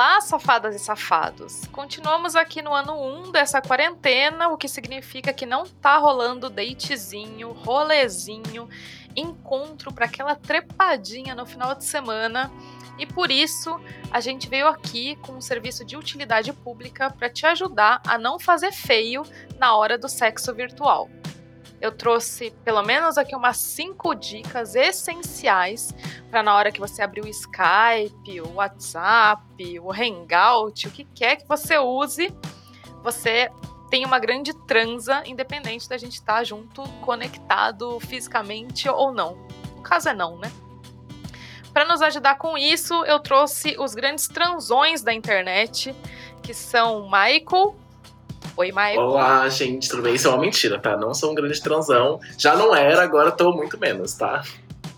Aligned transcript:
Olá, 0.00 0.18
safadas 0.22 0.74
e 0.74 0.78
safados! 0.78 1.66
Continuamos 1.66 2.34
aqui 2.34 2.62
no 2.62 2.72
ano 2.72 2.94
1 2.94 3.32
dessa 3.32 3.60
quarentena, 3.60 4.48
o 4.48 4.56
que 4.56 4.66
significa 4.66 5.30
que 5.30 5.44
não 5.44 5.66
tá 5.66 5.98
rolando 5.98 6.48
datezinho, 6.48 7.52
rolezinho, 7.52 8.66
encontro 9.14 9.92
para 9.92 10.06
aquela 10.06 10.34
trepadinha 10.34 11.34
no 11.34 11.44
final 11.44 11.74
de 11.74 11.84
semana. 11.84 12.50
E 12.98 13.04
por 13.04 13.30
isso, 13.30 13.78
a 14.10 14.20
gente 14.20 14.48
veio 14.48 14.68
aqui 14.68 15.16
com 15.16 15.32
um 15.32 15.40
serviço 15.42 15.84
de 15.84 15.98
utilidade 15.98 16.50
pública 16.50 17.10
para 17.10 17.28
te 17.28 17.44
ajudar 17.44 18.00
a 18.06 18.16
não 18.16 18.40
fazer 18.40 18.72
feio 18.72 19.22
na 19.58 19.76
hora 19.76 19.98
do 19.98 20.08
sexo 20.08 20.54
virtual 20.54 21.10
eu 21.80 21.90
trouxe 21.90 22.50
pelo 22.64 22.82
menos 22.82 23.16
aqui 23.16 23.34
umas 23.34 23.56
cinco 23.56 24.14
dicas 24.14 24.74
essenciais 24.74 25.94
para 26.30 26.42
na 26.42 26.54
hora 26.54 26.70
que 26.70 26.78
você 26.78 27.02
abrir 27.02 27.22
o 27.22 27.28
Skype, 27.28 28.40
o 28.40 28.54
WhatsApp, 28.54 29.80
o 29.80 29.90
Hangout, 29.90 30.86
o 30.86 30.90
que 30.90 31.04
quer 31.04 31.36
que 31.36 31.48
você 31.48 31.78
use, 31.78 32.34
você 33.02 33.50
tem 33.90 34.04
uma 34.04 34.18
grande 34.18 34.54
transa, 34.66 35.22
independente 35.26 35.88
da 35.88 35.98
gente 35.98 36.14
estar 36.14 36.36
tá 36.36 36.44
junto, 36.44 36.82
conectado 37.00 37.98
fisicamente 38.00 38.88
ou 38.88 39.12
não. 39.12 39.36
No 39.76 39.82
caso 39.82 40.08
é 40.08 40.14
não, 40.14 40.38
né? 40.38 40.50
Para 41.72 41.84
nos 41.84 42.02
ajudar 42.02 42.36
com 42.36 42.58
isso, 42.58 43.04
eu 43.04 43.18
trouxe 43.18 43.76
os 43.78 43.94
grandes 43.94 44.28
transões 44.28 45.02
da 45.02 45.12
internet, 45.12 45.94
que 46.42 46.52
são 46.52 47.04
Michael, 47.04 47.76
Oi, 48.56 48.72
Maicon. 48.72 49.02
Olá, 49.02 49.48
gente, 49.48 49.88
tudo 49.88 50.02
bem? 50.02 50.14
Isso 50.14 50.28
é 50.28 50.30
uma 50.30 50.40
mentira, 50.40 50.78
tá? 50.78 50.96
Não 50.96 51.14
sou 51.14 51.32
um 51.32 51.34
grande 51.34 51.60
transão. 51.60 52.20
Já 52.36 52.56
não 52.56 52.74
era, 52.74 53.02
agora 53.02 53.32
tô 53.32 53.52
muito 53.52 53.78
menos, 53.78 54.14
tá? 54.14 54.42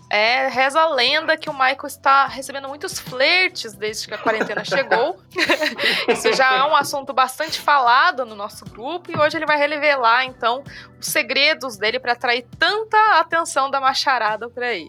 É, 0.09 0.47
reza 0.47 0.79
a 0.79 0.89
lenda 0.89 1.35
que 1.35 1.49
o 1.49 1.53
Michael 1.53 1.87
está 1.87 2.27
recebendo 2.27 2.67
muitos 2.67 2.99
flertes 2.99 3.73
desde 3.73 4.07
que 4.07 4.13
a 4.13 4.17
quarentena 4.19 4.63
chegou. 4.63 5.17
Isso 6.07 6.31
já 6.33 6.53
é 6.53 6.63
um 6.65 6.75
assunto 6.75 7.11
bastante 7.11 7.59
falado 7.59 8.23
no 8.23 8.35
nosso 8.35 8.63
grupo 8.65 9.11
e 9.11 9.17
hoje 9.17 9.37
ele 9.37 9.47
vai 9.47 9.57
revelar, 9.57 10.23
então, 10.25 10.63
os 10.99 11.07
segredos 11.07 11.77
dele 11.77 11.99
para 11.99 12.11
atrair 12.11 12.45
tanta 12.59 12.97
atenção 13.17 13.71
da 13.71 13.81
macharada 13.81 14.47
por 14.47 14.61
aí. 14.61 14.87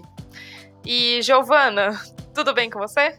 E, 0.84 1.22
Giovana, 1.22 1.98
tudo 2.34 2.52
bem 2.52 2.69
com 2.69 2.78
você? 2.78 3.19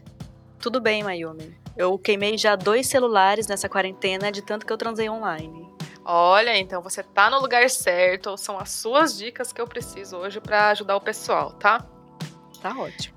Tudo 0.60 0.80
bem, 0.80 1.02
Mayumi. 1.02 1.56
Eu 1.76 1.98
queimei 1.98 2.38
já 2.38 2.56
dois 2.56 2.86
celulares 2.86 3.46
nessa 3.46 3.68
quarentena 3.68 4.32
de 4.32 4.42
tanto 4.42 4.64
que 4.64 4.72
eu 4.72 4.78
transei 4.78 5.08
online. 5.08 5.68
Olha, 6.04 6.56
então 6.56 6.80
você 6.80 7.02
tá 7.02 7.28
no 7.28 7.40
lugar 7.40 7.68
certo, 7.68 8.30
ou 8.30 8.36
são 8.36 8.58
as 8.58 8.70
suas 8.70 9.18
dicas 9.18 9.52
que 9.52 9.60
eu 9.60 9.66
preciso 9.66 10.16
hoje 10.16 10.40
para 10.40 10.70
ajudar 10.70 10.96
o 10.96 11.00
pessoal, 11.00 11.52
tá? 11.52 11.84
Tá 12.62 12.70
ótimo. 12.78 13.16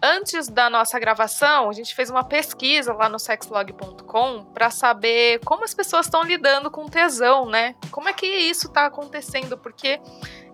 Antes 0.00 0.48
da 0.48 0.70
nossa 0.70 0.98
gravação, 0.98 1.68
a 1.68 1.72
gente 1.72 1.94
fez 1.94 2.08
uma 2.08 2.22
pesquisa 2.22 2.92
lá 2.92 3.08
no 3.08 3.18
sexlog.com 3.18 4.44
para 4.54 4.70
saber 4.70 5.40
como 5.44 5.64
as 5.64 5.74
pessoas 5.74 6.06
estão 6.06 6.22
lidando 6.22 6.70
com 6.70 6.86
tesão, 6.86 7.46
né? 7.46 7.74
Como 7.90 8.08
é 8.08 8.12
que 8.12 8.26
isso 8.26 8.68
tá 8.68 8.86
acontecendo? 8.86 9.58
Porque 9.58 10.00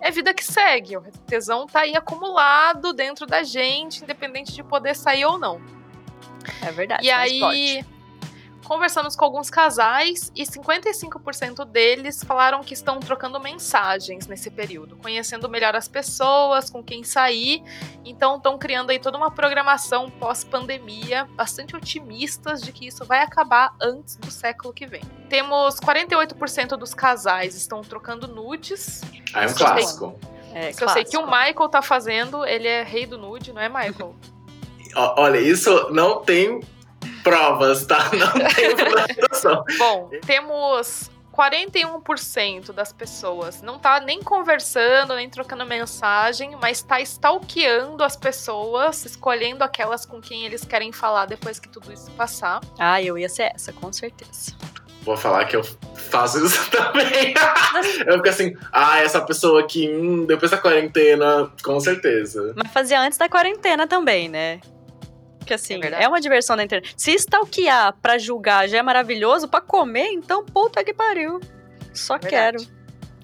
é 0.01 0.11
vida 0.11 0.33
que 0.33 0.45
segue, 0.45 0.97
o 0.97 1.03
tesão 1.27 1.67
tá 1.67 1.81
aí 1.81 1.95
acumulado 1.95 2.93
dentro 2.95 3.27
da 3.27 3.43
gente, 3.43 4.03
independente 4.03 4.53
de 4.53 4.65
poder 4.65 4.97
sair 4.97 5.27
ou 5.27 5.39
não. 5.39 5.61
É 6.63 6.71
verdade. 6.73 7.07
E 7.07 7.11
aí 7.11 7.85
conversamos 8.65 9.15
com 9.15 9.25
alguns 9.25 9.51
casais 9.51 10.33
e 10.35 10.43
55% 10.43 11.65
deles 11.65 12.25
falaram 12.25 12.63
que 12.65 12.75
estão 12.75 12.99
trocando 12.99 13.39
mensagens 13.39 14.27
nesse 14.27 14.51
período, 14.51 14.97
conhecendo 14.97 15.49
melhor 15.49 15.77
as 15.77 15.87
pessoas, 15.87 16.71
com 16.71 16.83
quem 16.83 17.05
sair. 17.05 17.63
Então 18.05 18.37
estão 18.37 18.59
criando 18.59 18.91
aí 18.91 18.99
toda 18.99 19.17
uma 19.17 19.31
programação 19.31 20.11
pós-pandemia, 20.11 21.27
bastante 21.33 21.77
otimistas 21.77 22.63
de 22.63 22.73
que 22.73 22.87
isso 22.87 23.05
vai 23.05 23.21
acabar 23.21 23.75
antes 23.81 24.17
do 24.17 24.31
século 24.31 24.73
que 24.73 24.87
vem. 24.87 25.03
Temos 25.29 25.77
48% 25.77 26.77
dos 26.77 26.95
casais 26.95 27.55
estão 27.55 27.83
trocando 27.83 28.27
nudes. 28.27 29.03
Ah, 29.33 29.45
é 29.45 29.47
um 29.49 29.55
clássico. 29.55 30.19
É, 30.53 30.71
eu 30.71 30.89
sei 30.89 31.05
que 31.05 31.17
o 31.17 31.27
Michael 31.27 31.69
tá 31.69 31.83
fazendo, 31.83 32.45
ele 32.47 32.69
é 32.69 32.85
rei 32.85 33.07
do 33.07 33.19
nude, 33.19 33.53
não 33.53 33.61
é, 33.61 33.69
Michael? 33.69 34.15
Olha, 34.95 35.39
isso 35.39 35.91
não 35.91 36.21
tem 36.21 36.61
provas, 37.23 37.87
tá? 37.87 38.11
Não 38.13 38.33
tem 38.33 38.77
fundamentação. 38.77 39.65
Bom, 39.79 40.11
temos 40.27 41.11
41% 41.35 42.73
das 42.73 42.93
pessoas 42.93 43.61
não 43.61 43.79
tá 43.79 43.99
nem 43.99 44.23
conversando, 44.23 45.17
nem 45.17 45.29
trocando 45.29 45.67
mensagem, 45.67 46.57
mas 46.61 46.83
tá 46.83 47.01
stalkeando 47.01 48.05
as 48.05 48.17
pessoas, 48.17 49.05
escolhendo 49.05 49.65
aquelas 49.65 50.07
com 50.07 50.21
quem 50.21 50.45
eles 50.45 50.65
querem 50.65 50.93
falar 50.93 51.27
depois 51.27 51.59
que 51.59 51.69
tudo 51.69 51.93
isso 51.93 52.11
passar. 52.13 52.61
Ah, 52.79 53.03
eu 53.03 53.19
ia 53.19 53.29
ser 53.29 53.53
essa, 53.55 53.73
com 53.73 53.93
certeza. 53.93 54.53
Vou 55.03 55.17
falar 55.17 55.45
que 55.47 55.57
eu 55.57 55.63
faço 55.95 56.45
isso 56.45 56.59
também. 56.71 57.35
eu 58.07 58.15
fico 58.15 58.29
assim, 58.29 58.57
ah, 58.73 59.01
essa 59.01 59.21
pessoa 59.21 59.61
aqui, 59.61 59.89
hum, 59.89 60.25
depois 60.25 60.51
da 60.51 60.57
quarentena, 60.57 61.51
com 61.63 61.79
certeza. 61.81 62.55
Mas 62.57 62.73
fazia 62.73 63.01
antes 63.01 63.19
da 63.19 63.29
quarentena 63.29 63.87
também, 63.87 64.29
né? 64.29 64.61
Que 65.45 65.55
assim, 65.55 65.81
é, 65.83 66.05
é, 66.05 66.09
uma 66.09 66.21
diversão 66.21 66.57
da 66.57 66.65
internet. 66.65 66.95
Se 66.97 67.13
stalkear 67.15 67.95
pra 68.01 68.19
julgar 68.19 68.69
já 68.69 68.79
é 68.79 68.83
maravilhoso, 68.83 69.49
pra 69.49 69.61
comer, 69.61 70.09
então 70.09 70.45
puta 70.45 70.83
que 70.83 70.95
pariu. 70.95 71.41
Só 71.93 72.19
quero. 72.19 72.61
Eu 72.61 72.67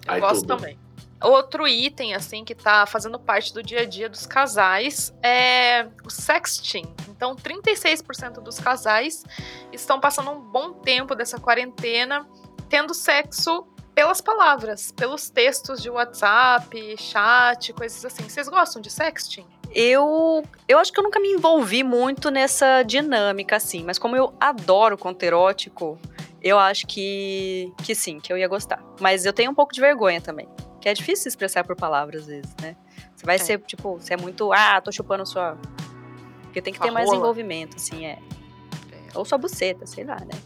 Ai, 0.06 0.20
gosto 0.20 0.41
tudo. 0.41 0.56
também. 0.56 0.78
Outro 1.22 1.69
item, 1.69 2.14
assim, 2.14 2.44
que 2.44 2.54
tá 2.54 2.86
fazendo 2.86 3.19
parte 3.19 3.53
do 3.53 3.62
dia 3.62 3.80
a 3.80 3.84
dia 3.84 4.09
dos 4.09 4.25
casais 4.25 5.12
é 5.22 5.86
o 6.03 6.09
sexting. 6.09 6.94
Então, 7.09 7.36
36% 7.36 8.41
dos 8.41 8.59
casais 8.59 9.22
estão 9.70 10.00
passando 10.00 10.30
um 10.30 10.41
bom 10.41 10.72
tempo 10.72 11.14
dessa 11.14 11.38
quarentena 11.38 12.26
tendo 12.70 12.94
sexo 12.94 13.66
pelas 13.94 14.22
palavras, 14.22 14.92
pelos 14.92 15.28
textos 15.28 15.82
de 15.82 15.91
WhatsApp, 15.91 16.97
chat, 16.97 17.72
coisas 17.75 18.03
assim. 18.03 18.26
Vocês 18.26 18.48
gostam 18.48 18.80
de 18.80 18.91
sexting? 18.91 19.47
Eu, 19.72 20.42
eu 20.66 20.78
acho 20.78 20.92
que 20.92 20.98
eu 20.98 21.04
nunca 21.04 21.20
me 21.20 21.28
envolvi 21.28 21.84
muito 21.84 22.31
nessa 22.31 22.82
dinâmica, 22.82 23.56
assim. 23.56 23.84
Mas 23.84 23.98
como 23.98 24.16
eu 24.16 24.32
adoro 24.41 24.98
conto 24.98 25.22
erótico, 25.22 25.98
eu 26.42 26.58
acho 26.58 26.86
que, 26.86 27.72
que 27.84 27.94
sim, 27.94 28.19
que 28.19 28.32
eu 28.32 28.38
ia 28.38 28.48
gostar. 28.48 28.82
Mas 29.00 29.25
eu 29.25 29.32
tenho 29.32 29.50
um 29.50 29.54
pouco 29.54 29.72
de 29.72 29.80
vergonha 29.80 30.20
também. 30.20 30.48
Que 30.80 30.88
é 30.88 30.94
difícil 30.94 31.25
se 31.25 31.28
expressar 31.28 31.64
por 31.64 31.76
palavras, 31.76 32.22
às 32.22 32.26
vezes, 32.26 32.56
né? 32.60 32.75
Você 33.14 33.26
vai 33.26 33.36
é. 33.36 33.38
ser, 33.38 33.59
tipo, 33.60 33.98
você 33.98 34.14
é 34.14 34.16
muito, 34.16 34.53
ah, 34.53 34.80
tô 34.80 34.91
chupando 34.91 35.26
sua. 35.26 35.59
Porque 36.44 36.62
tem 36.62 36.72
que 36.72 36.80
ter 36.80 36.91
mais 36.91 37.12
envolvimento, 37.12 37.76
assim, 37.76 38.06
é. 38.06 38.19
é. 38.92 38.98
Ou 39.14 39.25
sua 39.25 39.38
buceta, 39.38 39.86
sei 39.86 40.04
lá, 40.04 40.16
né? 40.16 40.41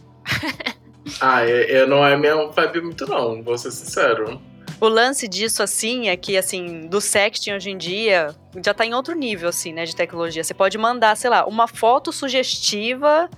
ah, 1.21 1.45
eu, 1.45 1.61
eu 1.61 1.87
não 1.87 2.05
é 2.05 2.17
minha 2.17 2.47
vibe 2.47 2.81
muito, 2.81 3.07
não, 3.07 3.41
vou 3.41 3.57
ser 3.57 3.71
sincero. 3.71 4.41
O 4.79 4.87
lance 4.87 5.27
disso, 5.27 5.63
assim, 5.63 6.09
é 6.09 6.17
que, 6.17 6.37
assim, 6.37 6.87
do 6.87 6.99
sexting 6.99 7.53
hoje 7.53 7.71
em 7.71 7.77
dia 7.77 8.35
já 8.63 8.73
tá 8.73 8.85
em 8.85 8.93
outro 8.93 9.15
nível, 9.15 9.49
assim, 9.49 9.73
né, 9.73 9.85
de 9.85 9.95
tecnologia. 9.95 10.43
Você 10.43 10.53
pode 10.53 10.77
mandar, 10.77 11.15
sei 11.15 11.29
lá, 11.29 11.45
uma 11.45 11.67
foto 11.67 12.11
sugestiva, 12.11 13.29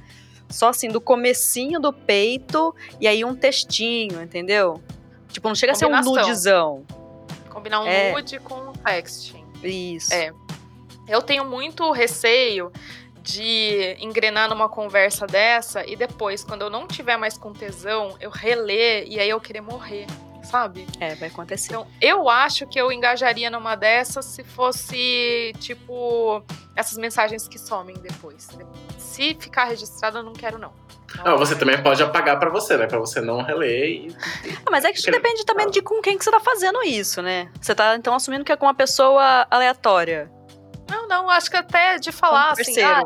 só 0.49 0.69
assim, 0.69 0.89
do 0.89 0.99
comecinho 0.99 1.79
do 1.79 1.93
peito, 1.93 2.73
e 2.99 3.07
aí 3.07 3.23
um 3.23 3.35
textinho, 3.35 4.21
entendeu? 4.21 4.81
Tipo, 5.29 5.47
não 5.47 5.55
chega 5.55 5.73
a 5.73 5.75
ser 5.75 5.85
um 5.85 6.01
nudizão. 6.01 6.85
Combinar 7.49 7.81
um 7.81 7.87
é. 7.87 8.13
nude 8.13 8.39
com 8.39 8.55
um 8.55 8.73
texting. 8.73 9.45
Isso. 9.63 10.13
É. 10.13 10.31
Eu 11.07 11.21
tenho 11.21 11.45
muito 11.45 11.91
receio 11.91 12.71
de 13.21 13.95
engrenar 13.99 14.49
numa 14.49 14.69
conversa 14.69 15.27
dessa 15.27 15.85
e 15.85 15.95
depois, 15.95 16.43
quando 16.43 16.63
eu 16.63 16.69
não 16.69 16.87
tiver 16.87 17.17
mais 17.17 17.37
com 17.37 17.53
tesão, 17.53 18.15
eu 18.19 18.29
reler 18.29 19.05
e 19.07 19.19
aí 19.19 19.29
eu 19.29 19.39
querer 19.39 19.61
morrer 19.61 20.07
sabe? 20.47 20.87
É, 20.99 21.15
vai 21.15 21.29
acontecer. 21.29 21.73
Então, 21.73 21.87
eu 22.01 22.29
acho 22.29 22.65
que 22.67 22.79
eu 22.79 22.91
engajaria 22.91 23.49
numa 23.49 23.75
dessas 23.75 24.25
se 24.25 24.43
fosse, 24.43 25.53
tipo, 25.59 26.43
essas 26.75 26.97
mensagens 26.97 27.47
que 27.47 27.59
somem 27.59 27.95
depois. 27.97 28.47
Se 28.97 29.35
ficar 29.35 29.65
registrado, 29.65 30.19
eu 30.19 30.23
não 30.23 30.33
quero, 30.33 30.57
não. 30.57 30.71
Não, 31.23 31.37
você 31.37 31.55
também 31.55 31.81
pode 31.81 32.01
apagar 32.03 32.37
para 32.39 32.49
você, 32.49 32.77
né? 32.77 32.85
Pra 32.85 32.99
você 32.99 33.21
não 33.21 33.41
reler 33.41 33.89
e. 33.89 34.17
Ah, 34.65 34.69
mas 34.69 34.83
é 34.83 34.91
que 34.91 35.09
depende 35.09 35.45
também 35.45 35.69
de 35.69 35.81
com 35.81 36.01
quem 36.01 36.17
que 36.17 36.23
você 36.23 36.31
tá 36.31 36.39
fazendo 36.39 36.83
isso, 36.83 37.21
né? 37.21 37.49
Você 37.61 37.73
tá 37.73 37.95
então 37.95 38.13
assumindo 38.13 38.43
que 38.43 38.51
é 38.51 38.57
com 38.57 38.65
uma 38.65 38.75
pessoa 38.75 39.47
aleatória. 39.49 40.29
Não, 40.89 41.07
não, 41.07 41.29
acho 41.29 41.49
que 41.49 41.57
até 41.57 41.97
de 41.97 42.11
falar 42.11 42.51
assim, 42.51 42.81
ah, 42.81 43.03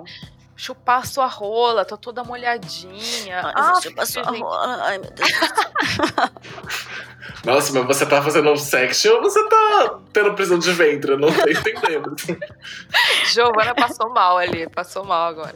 chupar 0.61 1.07
sua 1.07 1.25
rola, 1.25 1.83
tô 1.83 1.97
toda 1.97 2.23
molhadinha. 2.23 3.41
Ai, 3.43 3.53
ah, 3.55 3.81
chupar 3.81 4.05
sua 4.05 4.23
gente, 4.25 4.39
rola. 4.39 4.83
Ai, 4.83 4.99
meu 4.99 5.09
Deus. 5.09 5.31
Nossa, 7.43 7.73
mas 7.73 7.87
você 7.87 8.05
tá 8.05 8.21
fazendo 8.21 8.51
um 8.51 8.55
sexo 8.55 9.11
ou 9.11 9.23
você 9.23 9.43
tá 9.49 9.99
tendo 10.13 10.35
prisão 10.35 10.59
de 10.59 10.71
ventre? 10.71 11.13
Eu 11.13 11.17
não 11.17 11.33
tô 11.33 11.49
entendendo. 11.49 12.15
Giovana 13.33 13.73
passou 13.73 14.11
mal 14.11 14.37
ali, 14.37 14.69
passou 14.69 15.03
mal 15.03 15.29
agora. 15.29 15.55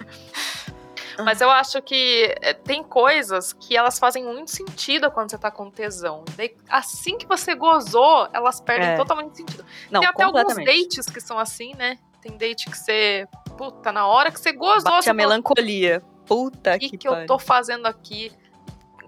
Mas 1.23 1.39
eu 1.39 1.51
acho 1.51 1.83
que 1.83 2.35
é, 2.41 2.53
tem 2.53 2.83
coisas 2.83 3.53
que 3.53 3.77
elas 3.77 3.99
fazem 3.99 4.25
muito 4.25 4.49
sentido 4.49 5.11
quando 5.11 5.29
você 5.29 5.37
tá 5.37 5.51
com 5.51 5.69
tesão. 5.69 6.25
Assim 6.67 7.15
que 7.15 7.27
você 7.27 7.53
gozou, 7.53 8.27
elas 8.33 8.59
perdem 8.59 8.89
É. 8.89 8.97
totalmente 8.97 9.37
sentido. 9.37 9.63
Não, 9.91 10.01
tem 10.01 10.09
até 10.09 10.23
alguns 10.23 10.55
dates 10.55 11.05
que 11.05 11.21
são 11.21 11.37
assim, 11.37 11.75
né? 11.75 11.99
Tem 12.23 12.35
date 12.35 12.65
que 12.65 12.75
você. 12.75 13.27
Puta, 13.57 13.91
na 13.91 14.07
hora 14.07 14.31
que 14.31 14.39
você 14.39 14.51
gozou, 14.51 14.83
Bate 14.83 15.05
você 15.05 15.09
a 15.09 15.13
melancolia. 15.13 16.01
Puta 16.25 16.75
o 16.75 16.79
que, 16.79 16.89
que, 16.89 16.97
que 16.97 17.07
eu 17.07 17.25
tô 17.25 17.37
fazendo 17.37 17.85
aqui? 17.85 18.31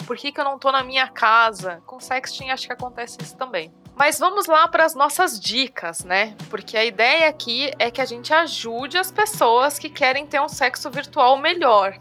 Por 0.06 0.16
que, 0.16 0.32
que 0.32 0.40
eu 0.40 0.46
não 0.46 0.58
tô 0.58 0.72
na 0.72 0.84
minha 0.84 1.08
casa? 1.08 1.82
Com 1.86 2.00
sexting 2.00 2.50
acho 2.50 2.68
que 2.68 2.74
acontece 2.74 3.18
isso 3.22 3.36
também. 3.36 3.74
Mas 3.96 4.20
vamos 4.20 4.46
lá 4.46 4.68
para 4.68 4.86
as 4.86 4.94
nossas 4.94 5.40
dicas, 5.40 6.04
né? 6.04 6.36
Porque 6.52 6.78
a 6.78 6.86
ideia 6.86 7.28
aqui 7.28 7.72
é 7.80 7.90
que 7.90 8.00
a 8.00 8.06
gente 8.06 8.32
ajude 8.32 8.98
as 8.98 9.12
pessoas 9.12 9.80
que 9.80 9.90
querem 9.90 10.28
ter 10.28 10.40
um 10.40 10.48
sexo 10.48 10.90
virtual 10.92 11.38
melhor. 11.38 12.00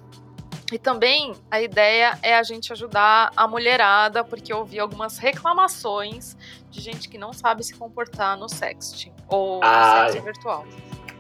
E 0.71 0.79
também 0.79 1.33
a 1.51 1.61
ideia 1.61 2.19
é 2.23 2.37
a 2.37 2.43
gente 2.43 2.73
ajudar 2.73 3.31
a 3.37 3.49
mulherada, 3.49 4.23
porque 4.23 4.53
eu 4.53 4.59
ouvi 4.59 4.79
algumas 4.79 5.17
reclamações 5.17 6.37
de 6.69 6.81
gente 6.81 7.09
que 7.09 7.17
não 7.17 7.33
sabe 7.33 7.65
se 7.65 7.75
comportar 7.75 8.37
no 8.37 8.49
sexting 8.49 9.13
ou 9.29 9.61
no 9.61 9.65
Ai. 9.65 10.11
sexo 10.11 10.25
virtual. 10.25 10.67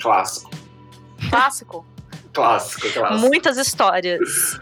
Clássico. 0.00 0.56
Clássico? 1.41 1.87
Clássico, 2.33 2.93
clássico. 2.93 3.19
Muitas 3.21 3.56
histórias. 3.56 4.59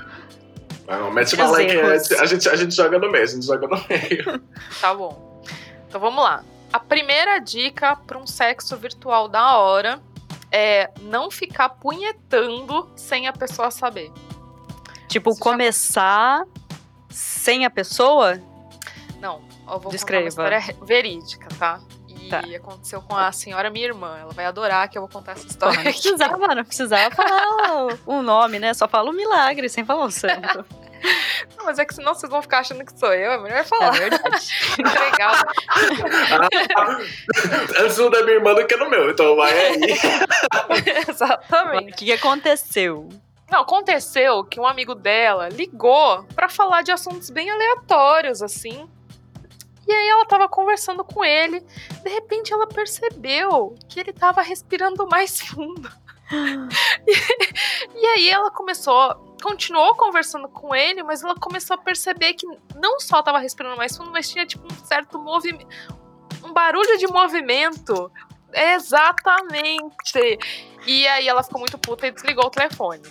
Não, 0.87 1.11
mete 1.11 1.35
que 1.35 1.41
erros. 1.43 2.12
a 2.12 2.26
gente, 2.26 2.49
a 2.49 2.56
gente 2.56 2.75
joga 2.75 2.99
no 2.99 3.11
meio, 3.11 3.25
a 3.25 3.26
gente 3.26 3.47
joga 3.47 3.67
no 3.67 3.76
meio. 3.88 4.43
Tá 4.81 4.94
bom. 4.94 5.43
Então 5.88 6.00
vamos 6.00 6.23
lá. 6.23 6.44
A 6.73 6.79
primeira 6.79 7.38
dica 7.38 7.97
para 7.97 8.19
um 8.19 8.26
sexo 8.26 8.76
virtual 8.76 9.29
da 9.29 9.56
hora 9.56 10.00
é 10.53 10.91
não 11.03 11.31
ficar 11.31 11.69
punhetando 11.71 12.91
sem 12.97 13.26
a 13.26 13.32
pessoa 13.32 13.71
saber. 13.71 14.12
Tipo, 15.09 15.32
Você 15.32 15.38
já- 15.38 15.44
começar 15.44 16.44
sem 17.09 17.65
a 17.65 17.71
pessoa? 17.71 18.41
Não, 19.21 19.41
eu 19.71 19.79
vou 19.81 19.91
Descreva. 19.91 20.29
contar 20.29 20.43
uma 20.43 20.59
história 20.59 20.76
verídica, 20.85 21.49
tá? 21.59 21.81
E 22.26 22.29
Tá. 22.31 22.41
aconteceu 22.56 23.03
com 23.03 23.15
a 23.17 23.31
senhora 23.32 23.71
minha 23.71 23.87
irmã. 23.87 24.17
Ela 24.21 24.32
vai 24.32 24.44
adorar 24.47 24.88
que 24.88 24.97
eu 24.97 25.03
vou 25.03 25.09
contar 25.09 25.32
essa 25.32 25.47
história 25.47 25.76
não 25.76 25.82
precisava, 25.93 26.55
não 26.55 26.65
precisava 26.65 27.15
falar 27.15 27.88
o 28.06 28.23
nome, 28.23 28.59
né? 28.59 28.73
Só 28.75 28.88
fala 28.88 29.11
o 29.11 29.12
milagre, 29.12 29.69
sem 29.69 29.85
falar 29.85 30.05
o 30.05 30.11
santo. 30.11 30.65
Não, 31.59 31.67
mas 31.67 31.79
é 31.79 31.85
que 31.85 31.94
senão 31.94 32.15
vocês 32.15 32.31
vão 32.31 32.41
ficar 32.41 32.61
achando 32.61 32.82
que 32.82 32.99
sou 32.99 33.12
eu. 33.12 33.32
É 33.32 33.38
melhor 33.38 33.59
É 33.59 33.65
falar. 33.65 33.91
verdade. 33.91 34.47
Entregar. 34.79 35.44
Antes 37.81 37.99
no 37.99 38.11
da 38.11 38.23
minha 38.23 38.37
irmã 38.37 38.55
do 38.55 38.67
que 38.67 38.76
no 38.76 38.88
meu, 38.88 39.11
então 39.11 39.37
vai 39.37 39.53
aí. 39.53 39.81
O 40.69 41.11
Exatamente. 41.11 41.93
que 41.93 42.06
que 42.06 42.12
aconteceu? 42.12 43.09
Não, 43.50 43.61
aconteceu 43.61 44.43
que 44.44 44.59
um 44.59 44.67
amigo 44.67 44.94
dela 44.94 45.49
ligou 45.50 46.25
pra 46.35 46.49
falar 46.49 46.82
de 46.82 46.91
assuntos 46.91 47.29
bem 47.31 47.50
aleatórios, 47.50 48.41
assim. 48.43 48.88
E 49.87 49.93
aí 49.93 50.09
ela 50.09 50.25
tava 50.25 50.49
conversando 50.49 51.05
com 51.05 51.25
ele. 51.25 51.61
De 52.03 52.09
repente 52.09 52.53
ela 52.53 52.67
percebeu 52.67 53.75
que 53.89 54.01
ele 54.01 54.13
tava 54.13 54.43
respirando 54.43 55.07
mais 55.09 55.41
fundo. 55.41 55.91
e, 57.07 57.13
e 58.01 58.07
aí 58.07 58.31
ela 58.31 58.51
começou, 58.51 59.37
continuou 59.43 59.95
conversando 59.95 60.49
com 60.49 60.75
ele, 60.75 61.03
mas 61.03 61.23
ela 61.23 61.35
começou 61.35 61.75
a 61.75 61.79
perceber 61.79 62.35
que 62.35 62.47
não 62.77 62.99
só 62.99 63.23
tava 63.23 63.39
respirando 63.39 63.77
mais 63.77 63.97
fundo, 63.97 64.11
mas 64.11 64.29
tinha 64.31 64.47
tipo 64.47 64.67
um 64.67 64.87
certo 64.87 65.19
movimento, 65.19 65.67
um 66.43 66.53
barulho 66.53 66.97
de 66.99 67.07
movimento. 67.07 68.11
Exatamente. 68.53 70.39
E 70.87 71.07
aí 71.09 71.29
ela 71.29 71.43
ficou 71.43 71.59
muito 71.59 71.77
puta 71.77 72.07
e 72.07 72.11
desligou 72.13 72.47
o 72.47 72.51
telefone. 72.51 73.03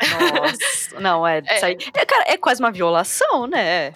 Nossa. 0.00 1.00
Não, 1.00 1.26
é, 1.26 1.42
É. 1.46 1.64
aí. 1.64 1.78
É, 1.94 2.04
cara, 2.04 2.24
é 2.26 2.36
quase 2.36 2.60
uma 2.60 2.70
violação, 2.70 3.46
né? 3.46 3.92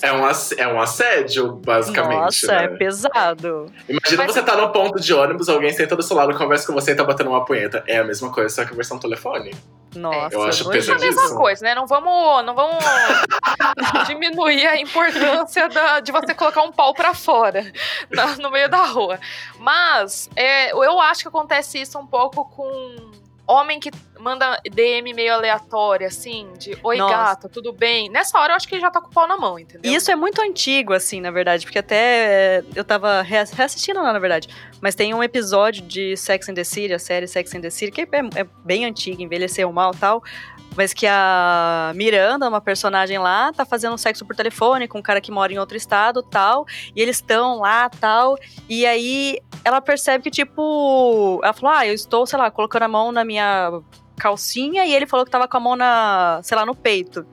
É 0.00 0.12
um, 0.12 0.24
é 0.58 0.68
um 0.68 0.80
assédio, 0.80 1.52
basicamente. 1.52 2.18
Nossa, 2.20 2.46
né? 2.46 2.64
é 2.64 2.68
pesado. 2.68 3.72
Imagina 3.88 4.24
Mas- 4.24 4.32
você 4.32 4.42
tá 4.42 4.56
no 4.56 4.70
ponto 4.70 4.98
de 5.00 5.12
ônibus, 5.12 5.48
alguém 5.48 5.72
senta 5.72 5.94
do 5.96 6.02
seu 6.02 6.16
lado, 6.16 6.34
conversa 6.36 6.66
com 6.66 6.72
você 6.72 6.92
e 6.92 6.94
tá 6.94 7.04
batendo 7.04 7.30
uma 7.30 7.44
punheta. 7.44 7.82
É 7.86 7.98
a 7.98 8.04
mesma 8.04 8.30
coisa, 8.32 8.48
só 8.48 8.64
que 8.64 8.74
versão 8.74 8.98
telefone. 8.98 9.54
Nossa, 9.94 10.34
Eu 10.34 10.42
acho 10.44 10.64
nojento. 10.64 10.92
É 10.92 10.94
a 10.94 10.98
mesma 10.98 11.34
coisa, 11.36 11.62
né? 11.64 11.74
Não 11.74 11.86
vamos, 11.86 12.46
não 12.46 12.54
vamos 12.54 12.82
diminuir 14.06 14.66
a 14.66 14.80
importância 14.80 15.68
da- 15.68 16.00
de 16.00 16.10
você 16.12 16.34
colocar 16.34 16.62
um 16.62 16.72
pau 16.72 16.94
pra 16.94 17.12
fora 17.14 17.70
na- 18.10 18.36
no 18.36 18.50
meio 18.50 18.68
da 18.70 18.84
rua. 18.84 19.18
Mas 19.58 20.30
é, 20.34 20.72
eu 20.72 20.98
acho 21.00 21.22
que 21.22 21.28
acontece 21.28 21.80
isso 21.80 21.98
um 21.98 22.06
pouco 22.06 22.44
com 22.46 22.96
homem 23.46 23.78
que 23.80 23.90
manda 24.22 24.60
DM 24.70 25.12
meio 25.12 25.34
aleatório, 25.34 26.06
assim, 26.06 26.48
de 26.58 26.78
oi 26.82 26.96
Nossa. 26.96 27.14
gato, 27.14 27.48
tudo 27.48 27.72
bem? 27.72 28.08
Nessa 28.08 28.38
hora 28.38 28.52
eu 28.52 28.56
acho 28.56 28.68
que 28.68 28.74
ele 28.74 28.80
já 28.80 28.90
tá 28.90 29.00
com 29.00 29.08
o 29.08 29.10
pau 29.10 29.26
na 29.26 29.36
mão, 29.36 29.58
entendeu? 29.58 29.90
E 29.90 29.94
isso 29.94 30.10
é 30.10 30.16
muito 30.16 30.40
antigo, 30.40 30.92
assim, 30.92 31.20
na 31.20 31.30
verdade, 31.30 31.66
porque 31.66 31.78
até 31.78 31.96
é, 32.58 32.64
eu 32.74 32.84
tava 32.84 33.20
reass- 33.22 33.50
reassistindo 33.52 34.00
lá, 34.00 34.12
na 34.12 34.18
verdade. 34.18 34.48
Mas 34.80 34.94
tem 34.94 35.12
um 35.12 35.22
episódio 35.22 35.82
de 35.82 36.16
Sex 36.16 36.48
and 36.48 36.54
the 36.54 36.64
City, 36.64 36.94
a 36.94 36.98
série 36.98 37.26
Sex 37.26 37.54
and 37.54 37.60
the 37.60 37.70
City, 37.70 37.90
que 37.90 38.02
é, 38.02 38.40
é 38.40 38.46
bem 38.64 38.84
antiga, 38.84 39.22
envelheceu 39.22 39.70
mal 39.72 39.92
e 39.94 39.98
tal. 39.98 40.22
Mas 40.74 40.94
que 40.94 41.06
a 41.06 41.92
Miranda, 41.94 42.48
uma 42.48 42.60
personagem 42.60 43.18
lá, 43.18 43.52
tá 43.52 43.62
fazendo 43.64 43.98
sexo 43.98 44.24
por 44.24 44.34
telefone 44.34 44.88
com 44.88 44.98
um 45.00 45.02
cara 45.02 45.20
que 45.20 45.30
mora 45.30 45.52
em 45.52 45.58
outro 45.58 45.76
estado 45.76 46.22
tal. 46.22 46.64
E 46.96 47.02
eles 47.02 47.16
estão 47.16 47.58
lá 47.58 47.90
tal. 47.90 48.38
E 48.68 48.86
aí 48.86 49.38
ela 49.64 49.82
percebe 49.82 50.24
que, 50.24 50.30
tipo. 50.30 51.40
Ela 51.44 51.52
falou: 51.52 51.74
Ah, 51.76 51.86
eu 51.86 51.92
estou, 51.92 52.24
sei 52.26 52.38
lá, 52.38 52.50
colocando 52.50 52.84
a 52.84 52.88
mão 52.88 53.12
na 53.12 53.22
minha 53.22 53.82
calcinha. 54.18 54.84
E 54.84 54.94
ele 54.94 55.06
falou 55.06 55.24
que 55.24 55.30
tava 55.30 55.46
com 55.48 55.56
a 55.56 55.60
mão 55.60 55.76
na, 55.76 56.40
sei 56.42 56.56
lá, 56.56 56.64
no 56.66 56.74
peito. 56.74 57.26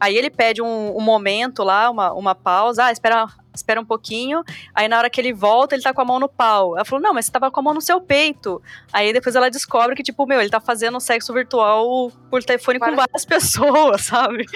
Aí 0.00 0.16
ele 0.16 0.30
pede 0.30 0.62
um, 0.62 0.96
um 0.96 1.00
momento 1.00 1.64
lá, 1.64 1.90
uma, 1.90 2.12
uma 2.12 2.32
pausa. 2.32 2.84
Ah, 2.84 2.92
espera, 2.92 3.26
espera 3.52 3.80
um 3.80 3.84
pouquinho. 3.84 4.44
Aí 4.72 4.86
na 4.86 4.96
hora 4.96 5.10
que 5.10 5.20
ele 5.20 5.32
volta, 5.32 5.74
ele 5.74 5.82
tá 5.82 5.92
com 5.92 6.00
a 6.00 6.04
mão 6.04 6.20
no 6.20 6.28
pau. 6.28 6.76
Ela 6.76 6.84
falou, 6.84 7.02
não, 7.02 7.12
mas 7.12 7.26
você 7.26 7.32
tava 7.32 7.50
com 7.50 7.58
a 7.58 7.62
mão 7.64 7.74
no 7.74 7.80
seu 7.80 8.00
peito. 8.00 8.62
Aí 8.92 9.12
depois 9.12 9.34
ela 9.34 9.50
descobre 9.50 9.96
que, 9.96 10.02
tipo, 10.04 10.24
meu, 10.24 10.40
ele 10.40 10.50
tá 10.50 10.60
fazendo 10.60 11.00
sexo 11.00 11.32
virtual 11.34 12.12
por 12.30 12.44
telefone 12.44 12.78
com 12.78 12.84
Para- 12.86 12.94
várias 12.94 13.24
pessoas, 13.26 14.02
sabe? 14.02 14.46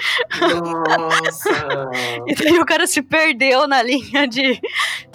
Nossa! 0.41 1.89
E 2.25 2.35
daí 2.35 2.57
o 2.59 2.65
cara 2.65 2.87
se 2.87 3.01
perdeu 3.01 3.67
na 3.67 3.81
linha 3.83 4.25
de, 4.27 4.59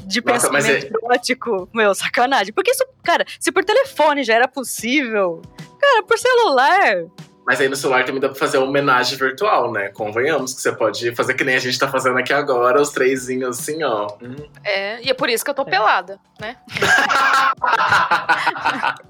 de 0.04 0.21
Nossa, 0.23 0.47
é- 0.47 0.50
pensamento 0.50 0.99
erótico. 1.04 1.68
Meu, 1.73 1.94
sacanagem. 1.94 2.52
Porque 2.52 2.71
isso, 2.71 2.85
cara, 3.02 3.25
se 3.40 3.50
por 3.50 3.64
telefone 3.64 4.25
já 4.25 4.35
era 4.35 4.47
possível, 4.47 5.40
cara, 5.78 6.02
por 6.02 6.18
celular. 6.18 7.04
Mas 7.47 7.62
aí 7.62 7.68
no 7.68 7.76
celular 7.76 8.04
também 8.04 8.20
dá 8.20 8.28
pra 8.28 8.37
fazer 8.37 8.58
uma 8.58 8.66
homenagem 8.66 9.16
virtual, 9.16 9.73
né? 9.73 9.88
Convenhamos 9.88 10.52
que 10.52 10.61
você 10.61 10.70
pode 10.70 11.14
fazer 11.14 11.32
que 11.32 11.44
nem 11.44 11.56
a 11.56 11.58
gente 11.58 11.78
tá 11.78 11.88
fazendo 11.88 12.18
aqui 12.18 12.32
agora, 12.32 12.78
os 12.78 12.90
trêsinhos 12.90 13.58
assim, 13.58 13.82
ó. 13.82 14.06
Hum. 14.20 14.37
É, 14.62 15.02
e 15.02 15.08
é 15.08 15.14
por 15.14 15.30
isso 15.30 15.42
que 15.42 15.50
eu 15.50 15.54
tô 15.54 15.64
pelada, 15.64 16.20
né? 16.38 16.56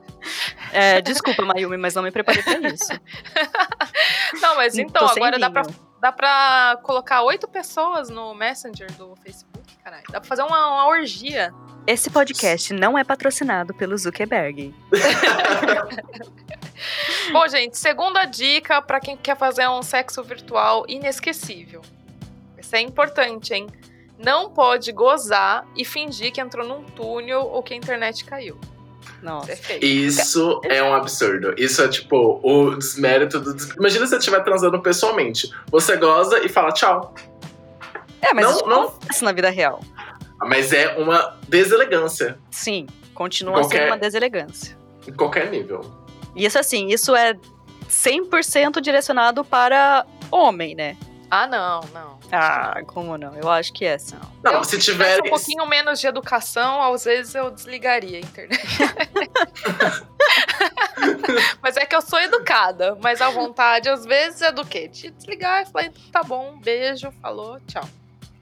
É, 0.73 1.01
desculpa, 1.01 1.43
Mayumi, 1.43 1.77
mas 1.77 1.95
não 1.95 2.03
me 2.03 2.11
preparei 2.11 2.43
pra 2.43 2.59
isso. 2.69 2.93
Não, 4.43 4.57
mas 4.57 4.77
então, 4.77 5.09
agora 5.09 5.39
dá 5.39 5.51
pra, 5.51 5.63
dá 6.01 6.13
pra 6.13 6.79
colocar 6.83 7.23
oito 7.23 7.49
pessoas 7.49 8.11
no 8.11 8.35
Messenger 8.35 8.91
do 8.93 9.15
Facebook, 9.23 9.77
caralho. 9.83 10.05
Dá 10.11 10.21
pra 10.21 10.29
fazer 10.29 10.43
uma, 10.43 10.69
uma 10.69 10.89
orgia. 10.89 11.53
Esse 11.87 12.11
podcast 12.11 12.75
não 12.75 12.99
é 12.99 13.05
patrocinado 13.05 13.73
pelo 13.73 13.97
Zuckerberg. 13.97 14.75
Bom, 17.33 17.47
gente, 17.49 17.77
segunda 17.79 18.25
dica 18.25 18.81
pra 18.83 19.01
quem 19.01 19.17
quer 19.17 19.37
fazer 19.37 19.69
um 19.69 19.83
sexo 19.83 20.23
virtual 20.23 20.85
inesquecível. 20.89 21.83
Isso 22.59 22.75
é 22.77 22.81
importante, 22.81 23.55
hein? 23.55 23.67
Não 24.19 24.51
pode 24.51 24.91
gozar 24.93 25.65
e 25.77 25.85
fingir 25.85 26.33
que 26.33 26.41
entrou 26.41 26.67
num 26.67 26.83
túnel 26.83 27.43
ou 27.43 27.63
que 27.63 27.73
a 27.73 27.77
internet 27.77 28.25
caiu. 28.25 28.59
Isso 29.01 29.23
Nossa. 29.23 29.53
é. 29.71 29.79
Isso 29.85 30.61
é 30.65 30.83
um 30.83 30.93
absurdo. 30.95 31.55
Isso 31.57 31.83
é 31.83 31.89
tipo 31.89 32.41
o 32.43 32.75
desmérito 32.77 33.39
do. 33.41 33.55
des- 33.55 33.71
Imagina 33.77 34.07
se 34.07 34.11
você 34.11 34.19
estiver 34.19 34.41
transando 34.43 34.81
pessoalmente. 34.83 35.51
Você 35.71 35.97
goza 35.97 36.45
e 36.45 36.49
fala 36.49 36.73
tchau. 36.73 37.15
É, 38.21 38.35
mas 38.35 38.45
Não, 38.45 38.53
isso 38.57 38.67
não. 38.67 38.83
acontece 38.89 39.25
na 39.25 39.33
vida 39.33 39.51
real. 39.51 39.81
Mas 40.41 40.73
é 40.73 40.97
uma 40.97 41.37
deselegância 41.49 42.39
Sim, 42.51 42.87
continua 43.15 43.55
Qualquer- 43.61 43.79
sendo 43.79 43.87
uma 43.91 43.99
deselegância. 43.99 44.77
em 45.07 45.13
qualquer 45.13 45.49
nível. 45.51 45.81
E 46.35 46.45
isso 46.45 46.59
assim, 46.59 46.89
isso 46.89 47.15
é 47.15 47.35
100% 47.89 48.81
direcionado 48.81 49.45
para 49.45 50.05
homem, 50.31 50.75
né? 50.75 50.97
Ah, 51.31 51.47
não, 51.47 51.81
não. 51.93 52.19
Ah, 52.33 52.81
como 52.87 53.19
não? 53.19 53.35
Eu 53.35 53.51
acho 53.51 53.71
que 53.75 53.85
é, 53.85 53.99
sim. 53.99 54.17
Não, 54.43 54.53
Eu, 54.53 54.65
se 54.65 54.79
tivesse 54.79 55.17
tiver. 55.17 55.27
um 55.27 55.31
pouquinho 55.31 55.67
menos 55.67 56.01
de 56.01 56.07
educação, 56.07 56.83
às 56.83 57.05
vezes 57.05 57.35
eu 57.35 57.51
desligaria 57.51 58.17
a 58.17 58.21
internet. 58.21 58.65
mas 61.63 61.77
é 61.77 61.85
que 61.85 61.95
eu 61.95 62.01
sou 62.01 62.19
educada, 62.19 62.97
mas 63.03 63.21
a 63.21 63.29
vontade 63.29 63.91
às 63.91 64.07
vezes 64.07 64.41
é 64.41 64.51
do 64.51 64.65
quê? 64.65 64.89
De 64.89 65.11
desligar 65.11 65.63
e 65.63 65.67
falar, 65.67 65.91
tá 66.11 66.23
bom, 66.23 66.57
beijo, 66.59 67.13
falou, 67.21 67.61
tchau. 67.67 67.85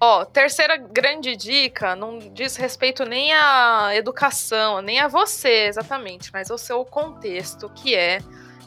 Ó, 0.01 0.25
terceira 0.25 0.77
grande 0.77 1.35
dica, 1.37 1.97
não 1.97 2.19
diz 2.19 2.57
respeito 2.57 3.05
nem 3.05 3.33
à 3.33 3.93
educação, 3.95 4.83
nem 4.83 5.01
a 5.01 5.09
você 5.09 5.67
exatamente, 5.67 6.31
mas 6.33 6.51
ao 6.51 6.59
seu 6.59 6.85
contexto, 6.85 7.71
que 7.71 7.95
é 7.95 8.19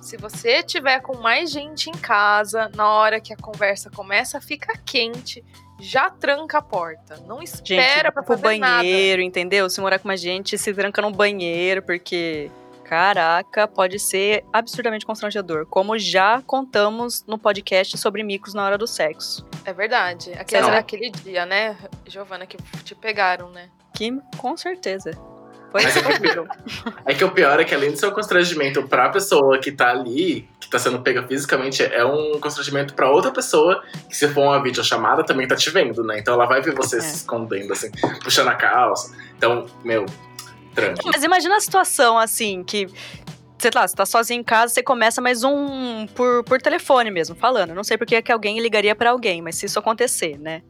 se 0.01 0.17
você 0.17 0.63
tiver 0.63 1.01
com 1.01 1.17
mais 1.17 1.51
gente 1.51 1.89
em 1.89 1.93
casa, 1.93 2.71
na 2.75 2.89
hora 2.89 3.19
que 3.19 3.33
a 3.33 3.37
conversa 3.37 3.91
começa 3.91 4.39
a 4.39 4.41
ficar 4.41 4.77
quente, 4.83 5.43
já 5.79 6.09
tranca 6.09 6.57
a 6.57 6.61
porta. 6.61 7.17
Não 7.27 7.41
espera 7.41 7.83
Gente, 7.83 8.01
pra 8.01 8.11
pro 8.11 8.23
fazer 8.23 8.57
nada. 8.57 8.77
banheiro, 8.77 9.21
entendeu? 9.21 9.69
Se 9.69 9.79
morar 9.79 9.99
com 9.99 10.07
mais 10.07 10.19
gente, 10.19 10.57
se 10.57 10.73
tranca 10.73 11.01
no 11.01 11.11
banheiro, 11.11 11.81
porque. 11.81 12.49
Caraca, 12.89 13.67
pode 13.67 13.99
ser 13.99 14.43
absurdamente 14.51 15.05
constrangedor. 15.05 15.67
Como 15.67 15.95
já 15.99 16.41
contamos 16.41 17.23
no 17.27 17.37
podcast 17.37 17.95
sobre 17.99 18.23
micos 18.23 18.55
na 18.55 18.65
hora 18.65 18.79
do 18.79 18.87
sexo. 18.87 19.45
É 19.63 19.71
verdade. 19.71 20.33
Aquele, 20.33 20.63
Não. 20.63 20.73
aquele 20.73 21.11
dia, 21.11 21.45
né, 21.45 21.77
Giovana, 22.07 22.47
que 22.47 22.57
te 22.83 22.95
pegaram, 22.95 23.51
né? 23.51 23.69
Que, 23.93 24.11
com 24.37 24.57
certeza. 24.57 25.11
Foi 25.71 25.83
Mas 25.83 25.95
é 25.97 26.01
que, 26.01 26.19
pior, 26.19 26.47
é 27.05 27.13
que 27.13 27.23
o 27.23 27.31
pior 27.31 27.59
é 27.59 27.63
que 27.63 27.75
além 27.75 27.91
do 27.91 27.97
seu 27.99 28.11
constrangimento 28.11 28.81
pra 28.87 29.07
pessoa 29.09 29.59
que 29.59 29.71
tá 29.71 29.91
ali, 29.91 30.49
que 30.59 30.67
tá 30.67 30.79
sendo 30.79 30.99
pega 31.01 31.21
fisicamente, 31.27 31.83
é 31.83 32.03
um 32.03 32.39
constrangimento 32.39 32.95
pra 32.95 33.11
outra 33.11 33.29
pessoa 33.31 33.83
que 34.09 34.15
se 34.17 34.27
for 34.29 34.41
uma 34.45 34.63
videochamada 34.63 35.23
também 35.23 35.47
tá 35.47 35.55
te 35.55 35.69
vendo, 35.69 36.03
né? 36.03 36.17
Então 36.17 36.33
ela 36.33 36.47
vai 36.47 36.59
ver 36.59 36.73
você 36.73 36.97
É. 36.97 37.01
se 37.01 37.17
escondendo, 37.17 37.71
assim, 37.71 37.91
puxando 38.23 38.47
a 38.47 38.55
calça. 38.55 39.15
Então, 39.37 39.67
meu, 39.83 40.07
tranque. 40.73 41.05
Mas 41.05 41.23
imagina 41.23 41.57
a 41.57 41.59
situação 41.59 42.17
assim, 42.17 42.63
que. 42.63 42.87
Sei 43.57 43.71
lá, 43.75 43.85
você 43.85 43.93
tá 43.93 44.05
sozinho 44.05 44.39
em 44.39 44.43
casa, 44.43 44.73
você 44.73 44.81
começa 44.81 45.19
mais 45.19 45.43
um 45.43 46.07
por, 46.15 46.45
por 46.45 46.61
telefone 46.61 47.11
mesmo, 47.11 47.35
falando. 47.35 47.75
Não 47.75 47.83
sei 47.83 47.97
por 47.97 48.07
que 48.07 48.15
é 48.15 48.21
que 48.21 48.31
alguém 48.31 48.57
ligaria 48.61 48.95
pra 48.95 49.09
alguém, 49.09 49.41
mas 49.41 49.55
se 49.55 49.65
isso 49.65 49.77
acontecer, 49.77 50.39
né? 50.39 50.61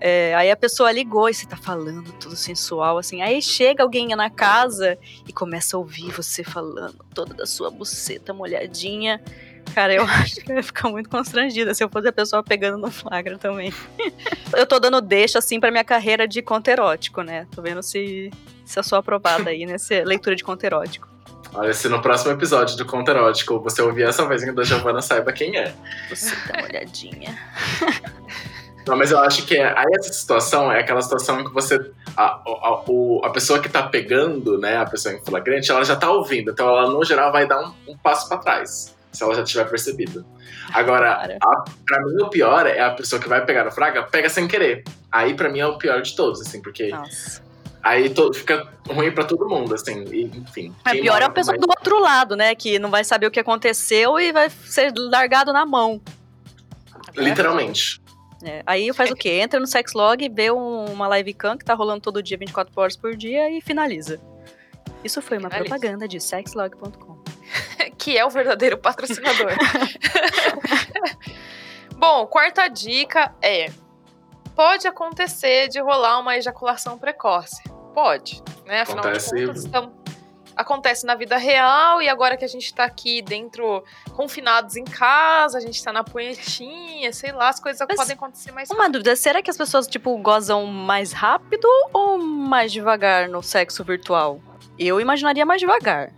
É, 0.00 0.32
aí 0.36 0.50
a 0.50 0.56
pessoa 0.56 0.92
ligou 0.92 1.28
e 1.28 1.34
você 1.34 1.46
tá 1.46 1.56
falando 1.56 2.12
tudo 2.12 2.36
sensual, 2.36 2.98
assim. 2.98 3.20
Aí 3.20 3.42
chega 3.42 3.82
alguém 3.82 4.06
na 4.14 4.30
casa 4.30 4.96
e 5.26 5.32
começa 5.32 5.76
a 5.76 5.80
ouvir 5.80 6.12
você 6.12 6.44
falando 6.44 7.04
toda 7.12 7.34
da 7.34 7.44
sua 7.44 7.70
buceta 7.70 8.32
molhadinha. 8.32 9.20
Cara, 9.74 9.92
eu 9.94 10.04
acho 10.06 10.36
que 10.36 10.52
eu 10.52 10.56
ia 10.56 10.62
ficar 10.62 10.88
muito 10.88 11.10
constrangida 11.10 11.74
se 11.74 11.82
eu 11.82 11.88
fosse 11.88 12.08
a 12.08 12.12
pessoa 12.12 12.42
pegando 12.42 12.78
no 12.78 12.90
flagra 12.90 13.36
também. 13.38 13.72
eu 14.56 14.66
tô 14.66 14.78
dando 14.78 15.00
deixa, 15.00 15.40
assim, 15.40 15.58
pra 15.58 15.70
minha 15.70 15.84
carreira 15.84 16.28
de 16.28 16.40
conto 16.42 16.68
erótico, 16.68 17.22
né? 17.22 17.46
Tô 17.50 17.60
vendo 17.60 17.82
se, 17.82 18.30
se 18.68 18.78
eu 18.78 18.82
sou 18.82 18.98
aprovada 18.98 19.50
aí 19.50 19.64
nessa 19.66 20.02
leitura 20.04 20.36
de 20.36 20.44
conto 20.44 20.64
erótico. 20.64 21.08
Olha, 21.54 21.72
se 21.72 21.88
no 21.88 22.02
próximo 22.02 22.32
episódio 22.32 22.76
do 22.76 22.84
Conto 22.84 23.10
Erótico 23.10 23.58
você 23.60 23.80
ouvir 23.80 24.02
essa 24.06 24.22
vozinha 24.26 24.52
da 24.52 24.62
Giovanna, 24.64 25.00
saiba 25.00 25.32
quem 25.32 25.56
é. 25.56 25.72
Buceta 26.10 26.60
molhadinha. 26.60 27.38
Não, 28.86 28.96
mas 28.96 29.10
eu 29.10 29.18
acho 29.20 29.44
que 29.46 29.56
é, 29.56 29.66
aí 29.66 29.84
essa 29.98 30.12
situação 30.12 30.70
é 30.72 30.80
aquela 30.80 31.00
situação 31.02 31.40
em 31.40 31.44
que 31.44 31.52
você. 31.52 31.78
A, 32.16 32.24
a, 32.44 32.82
o- 32.86 33.20
a 33.24 33.30
pessoa 33.30 33.58
que 33.60 33.68
tá 33.68 33.82
pegando, 33.82 34.58
né, 34.58 34.76
a 34.78 34.84
pessoa 34.86 35.14
em 35.14 35.22
flagrante, 35.24 35.70
ela 35.70 35.84
já 35.84 35.94
tá 35.96 36.10
ouvindo. 36.10 36.50
Então 36.50 36.68
ela, 36.68 36.90
no 36.90 37.02
geral, 37.04 37.30
vai 37.32 37.46
dar 37.46 37.60
um, 37.60 37.72
um 37.92 37.96
passo 37.98 38.28
pra 38.28 38.38
trás. 38.38 38.94
Se 39.12 39.22
ela 39.22 39.34
já 39.34 39.42
tiver 39.44 39.64
percebido. 39.68 40.24
Agora, 40.72 41.14
Para. 41.16 41.36
a, 41.42 41.64
pra 41.86 42.00
mim, 42.04 42.22
o 42.22 42.28
pior 42.28 42.66
é 42.66 42.80
a 42.80 42.90
pessoa 42.90 43.20
que 43.20 43.28
vai 43.28 43.44
pegar 43.44 43.64
no 43.64 43.70
fraga, 43.70 44.02
pega 44.02 44.28
sem 44.28 44.46
querer. 44.46 44.84
Aí, 45.10 45.34
pra 45.34 45.48
mim, 45.48 45.60
é 45.60 45.66
o 45.66 45.78
pior 45.78 46.00
de 46.02 46.14
todos, 46.14 46.40
assim, 46.42 46.60
porque 46.62 46.88
Nossa. 46.88 47.42
Aí 47.82 48.10
to- 48.10 48.32
fica 48.32 48.66
ruim 48.88 49.10
pra 49.12 49.24
todo 49.24 49.48
mundo, 49.48 49.74
assim, 49.74 50.04
e, 50.04 50.24
enfim. 50.24 50.74
É 50.84 50.92
pior 50.92 51.20
é 51.22 51.24
a 51.24 51.30
pessoa 51.30 51.56
do 51.58 51.66
outro 51.68 51.98
lado, 52.00 52.36
né? 52.36 52.54
Que 52.54 52.78
não 52.78 52.90
vai 52.90 53.04
saber 53.04 53.26
o 53.26 53.30
que 53.30 53.40
aconteceu 53.40 54.18
e 54.18 54.32
vai 54.32 54.48
ser 54.50 54.92
largado 54.96 55.52
na 55.52 55.64
mão. 55.66 56.00
Literalmente. 57.16 58.00
É, 58.42 58.62
aí 58.66 58.92
faz 58.92 59.10
o 59.10 59.16
quê? 59.16 59.40
Entra 59.42 59.58
no 59.58 59.66
Sexlog, 59.66 60.28
vê 60.28 60.50
um- 60.50 60.84
uma 60.86 61.08
live 61.08 61.32
cam 61.34 61.56
que 61.58 61.64
tá 61.64 61.74
rolando 61.74 62.00
todo 62.00 62.22
dia, 62.22 62.38
24 62.38 62.72
horas 62.76 62.96
por 62.96 63.16
dia 63.16 63.50
e 63.50 63.60
finaliza. 63.60 64.20
Isso 65.02 65.20
foi 65.22 65.38
uma 65.38 65.48
Finaliza. 65.50 65.74
propaganda 65.74 66.06
de 66.08 66.20
sexlog.com. 66.20 67.18
que 67.98 68.16
é 68.16 68.24
o 68.24 68.30
verdadeiro 68.30 68.78
patrocinador. 68.78 69.52
Bom, 71.96 72.26
quarta 72.26 72.68
dica 72.68 73.34
é: 73.42 73.70
pode 74.58 74.88
acontecer 74.88 75.68
de 75.68 75.78
rolar 75.80 76.18
uma 76.18 76.36
ejaculação 76.36 76.98
precoce. 76.98 77.62
Pode, 77.94 78.42
né? 78.66 78.80
Afinal 78.80 79.04
Acontece. 79.04 79.32
de 79.36 79.46
contas, 79.46 79.64
então, 79.64 79.92
acontece 80.56 81.06
na 81.06 81.14
vida 81.14 81.36
real 81.36 82.02
e 82.02 82.08
agora 82.08 82.36
que 82.36 82.44
a 82.44 82.48
gente 82.48 82.74
tá 82.74 82.82
aqui 82.82 83.22
dentro, 83.22 83.84
confinados 84.16 84.74
em 84.74 84.82
casa, 84.82 85.58
a 85.58 85.60
gente 85.60 85.80
tá 85.80 85.92
na 85.92 86.02
punhetinha, 86.02 87.12
sei 87.12 87.30
lá, 87.30 87.50
as 87.50 87.60
coisas 87.60 87.86
Mas 87.88 87.96
podem 87.96 88.14
acontecer 88.16 88.50
mais 88.50 88.68
Uma 88.68 88.90
dúvida, 88.90 89.14
será 89.14 89.40
que 89.40 89.48
as 89.48 89.56
pessoas, 89.56 89.86
tipo, 89.86 90.16
gozam 90.18 90.66
mais 90.66 91.12
rápido 91.12 91.68
ou 91.92 92.18
mais 92.18 92.72
devagar 92.72 93.28
no 93.28 93.40
sexo 93.44 93.84
virtual? 93.84 94.40
Eu 94.76 95.00
imaginaria 95.00 95.46
mais 95.46 95.60
devagar. 95.60 96.12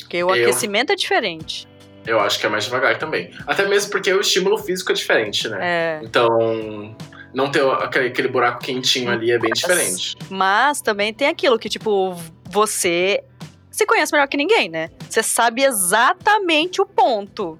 Porque 0.00 0.20
o 0.24 0.34
Eu- 0.34 0.42
aquecimento 0.48 0.90
é 0.92 0.96
diferente. 0.96 1.68
Eu 2.04 2.18
acho 2.18 2.40
que 2.40 2.46
é 2.46 2.48
mais 2.48 2.64
devagar 2.64 2.98
também. 2.98 3.32
Até 3.46 3.68
mesmo 3.68 3.92
porque 3.92 4.12
o 4.12 4.20
estímulo 4.20 4.58
físico 4.58 4.90
é 4.90 4.94
diferente, 4.96 5.46
né? 5.48 5.58
É. 5.60 6.00
Então, 6.02 6.96
não 7.34 7.50
ter 7.50 7.64
aquele, 7.70 8.08
aquele 8.08 8.28
buraco 8.28 8.60
quentinho 8.60 9.10
ali 9.10 9.30
é 9.30 9.38
bem 9.38 9.52
diferente. 9.52 10.16
Mas 10.30 10.80
também 10.80 11.12
tem 11.12 11.28
aquilo 11.28 11.58
que, 11.58 11.68
tipo, 11.68 12.14
você 12.48 13.22
se 13.70 13.86
conhece 13.86 14.12
melhor 14.12 14.26
que 14.28 14.36
ninguém, 14.36 14.68
né? 14.68 14.90
Você 15.08 15.22
sabe 15.22 15.62
exatamente 15.62 16.80
o 16.80 16.86
ponto. 16.86 17.58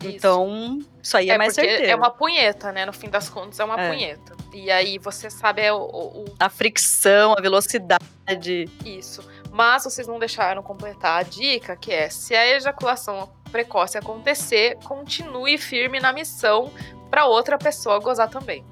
Isso. 0.00 0.08
Então, 0.16 0.78
isso 1.02 1.16
aí 1.16 1.28
é, 1.30 1.36
mais 1.36 1.54
porque 1.54 1.68
certeiro. 1.68 1.92
é 1.92 1.96
uma 1.96 2.10
punheta, 2.10 2.70
né? 2.70 2.86
No 2.86 2.92
fim 2.92 3.08
das 3.10 3.28
contas, 3.28 3.58
é 3.58 3.64
uma 3.64 3.80
É. 3.80 3.88
punheta. 3.88 4.36
E 4.54 4.70
aí 4.70 4.96
você 4.98 5.28
sabe 5.28 5.62
é 5.62 5.72
o- 5.72 5.76
o- 5.78 6.20
o 6.20 6.24
A 6.38 6.48
fricção, 6.48 7.34
a 7.36 7.40
velocidade. 7.40 8.68
Isso. 8.84 9.22
Mas 9.50 9.84
vocês 9.84 10.06
não 10.06 10.18
deixaram 10.18 10.62
completar 10.62 11.18
a 11.20 11.22
dica, 11.24 11.74
que 11.76 11.92
é: 11.92 12.08
se 12.08 12.34
a 12.34 12.46
ejaculação 12.56 13.28
precoce 13.50 13.98
acontecer, 13.98 14.76
continue 14.84 15.58
firme 15.58 15.98
na 15.98 16.12
missão 16.12 16.70
para 17.10 17.24
outra 17.26 17.58
pessoa 17.58 17.98
gozar 17.98 18.28
também. 18.28 18.64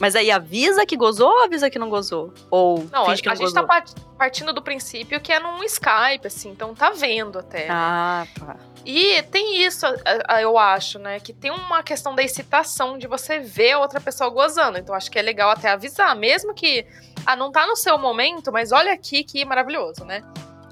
Mas 0.00 0.14
aí 0.16 0.30
avisa 0.30 0.84
que 0.86 0.96
gozou 0.96 1.28
ou 1.30 1.44
avisa 1.44 1.70
que 1.70 1.78
não 1.78 1.88
gozou? 1.88 2.32
Ou 2.50 2.86
Não, 2.92 3.02
a, 3.02 3.10
finge 3.10 3.22
que 3.22 3.28
a 3.28 3.32
não 3.32 3.36
gente 3.36 3.46
gozou? 3.48 3.62
tá 3.62 3.66
part- 3.66 3.94
partindo 4.18 4.52
do 4.52 4.62
princípio 4.62 5.20
que 5.20 5.32
é 5.32 5.38
num 5.40 5.62
Skype, 5.64 6.26
assim, 6.26 6.50
então 6.50 6.74
tá 6.74 6.90
vendo 6.90 7.38
até. 7.38 7.68
Ah, 7.70 8.26
tá. 8.38 8.56
E 8.86 9.22
tem 9.24 9.62
isso, 9.64 9.86
a- 9.86 9.94
a- 10.28 10.42
eu 10.42 10.58
acho, 10.58 10.98
né? 10.98 11.18
Que 11.20 11.32
tem 11.32 11.50
uma 11.50 11.82
questão 11.82 12.14
da 12.14 12.22
excitação 12.22 12.98
de 12.98 13.06
você 13.06 13.38
ver 13.38 13.72
a 13.72 13.78
outra 13.78 14.00
pessoa 14.00 14.28
gozando. 14.30 14.76
Então 14.78 14.94
acho 14.94 15.10
que 15.10 15.18
é 15.18 15.22
legal 15.22 15.50
até 15.50 15.70
avisar, 15.70 16.14
mesmo 16.14 16.52
que 16.52 16.86
ah, 17.24 17.34
não 17.36 17.50
tá 17.50 17.66
no 17.66 17.76
seu 17.76 17.96
momento, 17.96 18.52
mas 18.52 18.72
olha 18.72 18.92
aqui 18.92 19.24
que 19.24 19.44
maravilhoso, 19.44 20.04
né? 20.04 20.22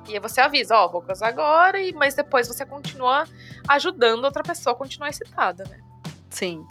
E 0.08 0.14
aí 0.14 0.18
você 0.20 0.40
avisa, 0.40 0.76
ó, 0.76 0.88
vou 0.88 1.00
gozar 1.00 1.28
agora, 1.28 1.80
e, 1.80 1.92
mas 1.94 2.14
depois 2.14 2.46
você 2.48 2.66
continua 2.66 3.24
ajudando 3.68 4.24
a 4.24 4.28
outra 4.28 4.42
pessoa 4.42 4.74
a 4.74 4.76
continuar 4.76 5.08
excitada, 5.08 5.64
né? 5.70 5.78
Sim. 6.28 6.66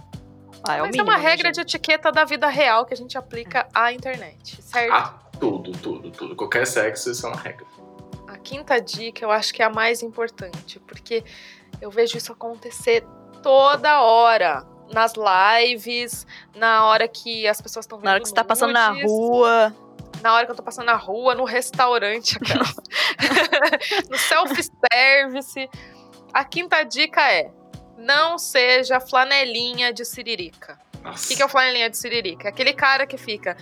Ah, 0.67 0.75
é 0.75 0.81
o 0.81 0.85
mas 0.85 0.91
mínimo, 0.91 1.09
é 1.09 1.13
uma 1.13 1.21
né, 1.21 1.29
regra 1.29 1.47
gente? 1.47 1.55
de 1.55 1.61
etiqueta 1.61 2.11
da 2.11 2.23
vida 2.23 2.47
real 2.47 2.85
que 2.85 2.93
a 2.93 2.97
gente 2.97 3.17
aplica 3.17 3.67
à 3.73 3.91
internet, 3.91 4.61
certo? 4.61 4.93
Ah, 4.93 5.19
tudo, 5.39 5.71
tudo, 5.71 6.11
tudo. 6.11 6.35
Qualquer 6.35 6.67
sexo, 6.67 7.11
isso 7.11 7.25
é 7.25 7.29
uma 7.29 7.39
regra. 7.39 7.65
A 8.27 8.37
quinta 8.37 8.79
dica 8.79 9.25
eu 9.25 9.31
acho 9.31 9.53
que 9.53 9.61
é 9.61 9.65
a 9.65 9.69
mais 9.69 10.01
importante, 10.03 10.79
porque 10.81 11.23
eu 11.81 11.89
vejo 11.89 12.17
isso 12.17 12.31
acontecer 12.31 13.03
toda 13.41 14.01
hora. 14.01 14.65
Nas 14.93 15.13
lives, 15.15 16.27
na 16.53 16.85
hora 16.85 17.07
que 17.07 17.47
as 17.47 17.61
pessoas 17.61 17.85
estão 17.85 17.97
vendo 17.97 18.05
Na 18.05 18.11
hora 18.11 18.19
que 18.19 18.27
você 18.27 18.35
tá 18.35 18.43
passando 18.43 18.73
na 18.73 18.89
nudes, 18.89 19.09
rua. 19.09 19.73
Na 20.21 20.33
hora 20.33 20.45
que 20.45 20.51
eu 20.51 20.55
tô 20.55 20.61
passando 20.61 20.85
na 20.85 20.95
rua, 20.97 21.33
no 21.33 21.45
restaurante, 21.45 22.37
no 24.09 24.17
self-service. 24.17 25.69
A 26.33 26.43
quinta 26.43 26.83
dica 26.83 27.21
é: 27.31 27.49
não 28.01 28.37
seja 28.37 28.99
flanelinha 28.99 29.93
de 29.93 30.03
siririca. 30.03 30.77
O 31.01 31.07
Nossa. 31.07 31.27
que, 31.27 31.35
que 31.35 31.41
é 31.41 31.45
o 31.45 31.49
flanelinha 31.49 31.89
de 31.89 31.97
siririca? 31.97 32.47
É 32.47 32.51
aquele 32.51 32.73
cara 32.73 33.07
que 33.07 33.17
fica, 33.17 33.55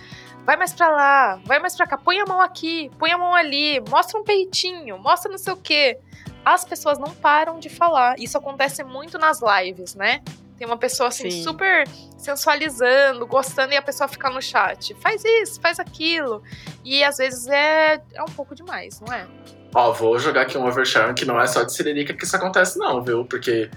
vai 0.44 0.56
mais 0.56 0.72
pra 0.72 0.88
lá, 0.88 1.40
vai 1.44 1.58
mais 1.58 1.76
pra 1.76 1.86
cá, 1.86 1.96
põe 1.96 2.18
a 2.20 2.24
mão 2.24 2.40
aqui, 2.40 2.90
põe 2.98 3.12
a 3.12 3.18
mão 3.18 3.34
ali, 3.34 3.80
mostra 3.88 4.18
um 4.18 4.24
peitinho, 4.24 4.98
mostra 4.98 5.30
não 5.30 5.38
sei 5.38 5.52
o 5.52 5.56
quê. 5.56 5.98
As 6.44 6.64
pessoas 6.64 6.98
não 6.98 7.14
param 7.14 7.58
de 7.58 7.68
falar. 7.68 8.18
Isso 8.18 8.36
acontece 8.36 8.82
muito 8.82 9.18
nas 9.18 9.40
lives, 9.40 9.94
né? 9.94 10.22
Tem 10.56 10.66
uma 10.66 10.76
pessoa 10.76 11.08
assim, 11.08 11.30
Sim. 11.30 11.42
super 11.42 11.86
sensualizando, 12.18 13.26
gostando, 13.26 13.72
e 13.72 13.76
a 13.76 13.82
pessoa 13.82 14.08
fica 14.08 14.28
no 14.28 14.42
chat. 14.42 14.94
Faz 15.00 15.22
isso, 15.24 15.60
faz 15.60 15.78
aquilo. 15.78 16.42
E 16.84 17.02
às 17.02 17.16
vezes 17.16 17.46
é, 17.46 18.00
é 18.14 18.22
um 18.22 18.26
pouco 18.26 18.54
demais, 18.54 19.00
não 19.00 19.12
é? 19.12 19.26
Ó, 19.74 19.92
vou 19.92 20.18
jogar 20.18 20.42
aqui 20.42 20.58
um 20.58 20.66
oversharing 20.66 21.14
que 21.14 21.24
não 21.24 21.40
é 21.40 21.46
só 21.46 21.62
de 21.62 21.72
siririca 21.72 22.12
que 22.12 22.24
isso 22.24 22.36
acontece, 22.36 22.78
não, 22.78 23.02
viu? 23.02 23.24
Porque 23.24 23.70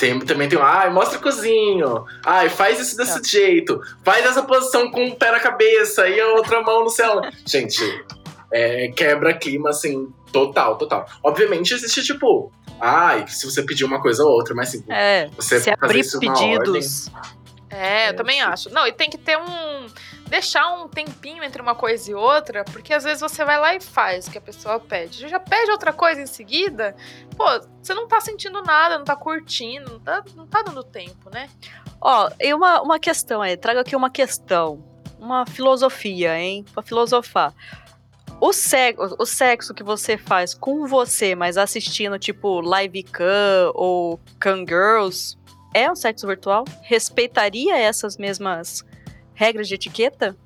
Tem, 0.00 0.18
também 0.20 0.48
tem, 0.48 0.58
ai, 0.60 0.88
mostra 0.90 1.18
o 1.18 1.22
cozinho. 1.22 2.06
Ai, 2.24 2.48
faz 2.48 2.80
isso 2.80 2.96
desse 2.96 3.20
Tá. 3.20 3.28
jeito. 3.28 3.78
Faz 4.02 4.24
essa 4.24 4.42
posição 4.42 4.90
com 4.90 5.06
o 5.08 5.14
pé 5.14 5.30
na 5.30 5.38
cabeça 5.40 6.08
e 6.08 6.18
a 6.18 6.28
outra 6.28 6.62
mão 6.62 6.82
no 6.84 6.88
céu. 6.90 7.20
Gente, 7.46 7.82
é, 8.50 8.88
quebra 8.96 9.34
clima, 9.34 9.68
assim, 9.68 10.08
total, 10.32 10.78
total. 10.78 11.06
Obviamente 11.22 11.74
existe, 11.74 12.02
tipo, 12.02 12.50
ai, 12.80 13.26
se 13.28 13.44
você 13.44 13.62
pedir 13.62 13.84
uma 13.84 14.00
coisa 14.00 14.24
ou 14.24 14.30
outra, 14.30 14.54
mas 14.54 14.70
assim, 14.70 14.82
É, 14.88 15.28
você 15.36 15.60
se 15.60 15.70
abrir 15.70 16.02
pedidos. 16.18 17.08
É, 17.68 18.06
É, 18.06 18.08
eu 18.10 18.16
também 18.16 18.36
sim. 18.36 18.42
acho. 18.42 18.70
Não, 18.70 18.86
e 18.86 18.92
tem 18.92 19.10
que 19.10 19.18
ter 19.18 19.36
um. 19.36 19.86
Deixar 20.30 20.72
um 20.74 20.86
tempinho 20.88 21.42
entre 21.42 21.60
uma 21.60 21.74
coisa 21.74 22.08
e 22.08 22.14
outra, 22.14 22.64
porque 22.64 22.94
às 22.94 23.02
vezes 23.02 23.20
você 23.20 23.44
vai 23.44 23.58
lá 23.58 23.74
e 23.74 23.80
faz 23.80 24.28
o 24.28 24.30
que 24.30 24.38
a 24.38 24.40
pessoa 24.40 24.78
pede. 24.78 25.28
Já 25.28 25.40
pede 25.40 25.72
outra 25.72 25.92
coisa 25.92 26.22
em 26.22 26.26
seguida, 26.26 26.94
pô, 27.36 27.44
você 27.82 27.92
não 27.92 28.06
tá 28.06 28.20
sentindo 28.20 28.62
nada, 28.62 28.96
não 28.96 29.04
tá 29.04 29.16
curtindo, 29.16 29.90
não 29.94 29.98
tá, 30.00 30.24
não 30.36 30.46
tá 30.46 30.62
dando 30.62 30.84
tempo, 30.84 31.28
né? 31.30 31.50
Ó, 32.00 32.30
e 32.38 32.54
uma, 32.54 32.80
uma 32.80 32.98
questão 33.00 33.42
aí, 33.42 33.56
trago 33.56 33.80
aqui 33.80 33.96
uma 33.96 34.08
questão, 34.08 34.82
uma 35.18 35.44
filosofia, 35.44 36.38
hein? 36.38 36.64
Pra 36.72 36.80
filosofar. 36.82 37.52
O, 38.40 38.52
se- 38.52 38.94
o 39.18 39.26
sexo 39.26 39.74
que 39.74 39.82
você 39.82 40.16
faz 40.16 40.54
com 40.54 40.86
você, 40.86 41.34
mas 41.34 41.58
assistindo, 41.58 42.18
tipo, 42.20 42.60
Live 42.60 43.02
Cam 43.02 43.72
ou 43.74 44.18
Cam 44.38 44.60
Girls, 44.60 45.36
é 45.74 45.90
um 45.90 45.96
sexo 45.96 46.26
virtual? 46.26 46.64
Respeitaria 46.82 47.76
essas 47.76 48.16
mesmas 48.16 48.82
regras 49.40 49.66
de 49.66 49.74
etiqueta? 49.74 50.36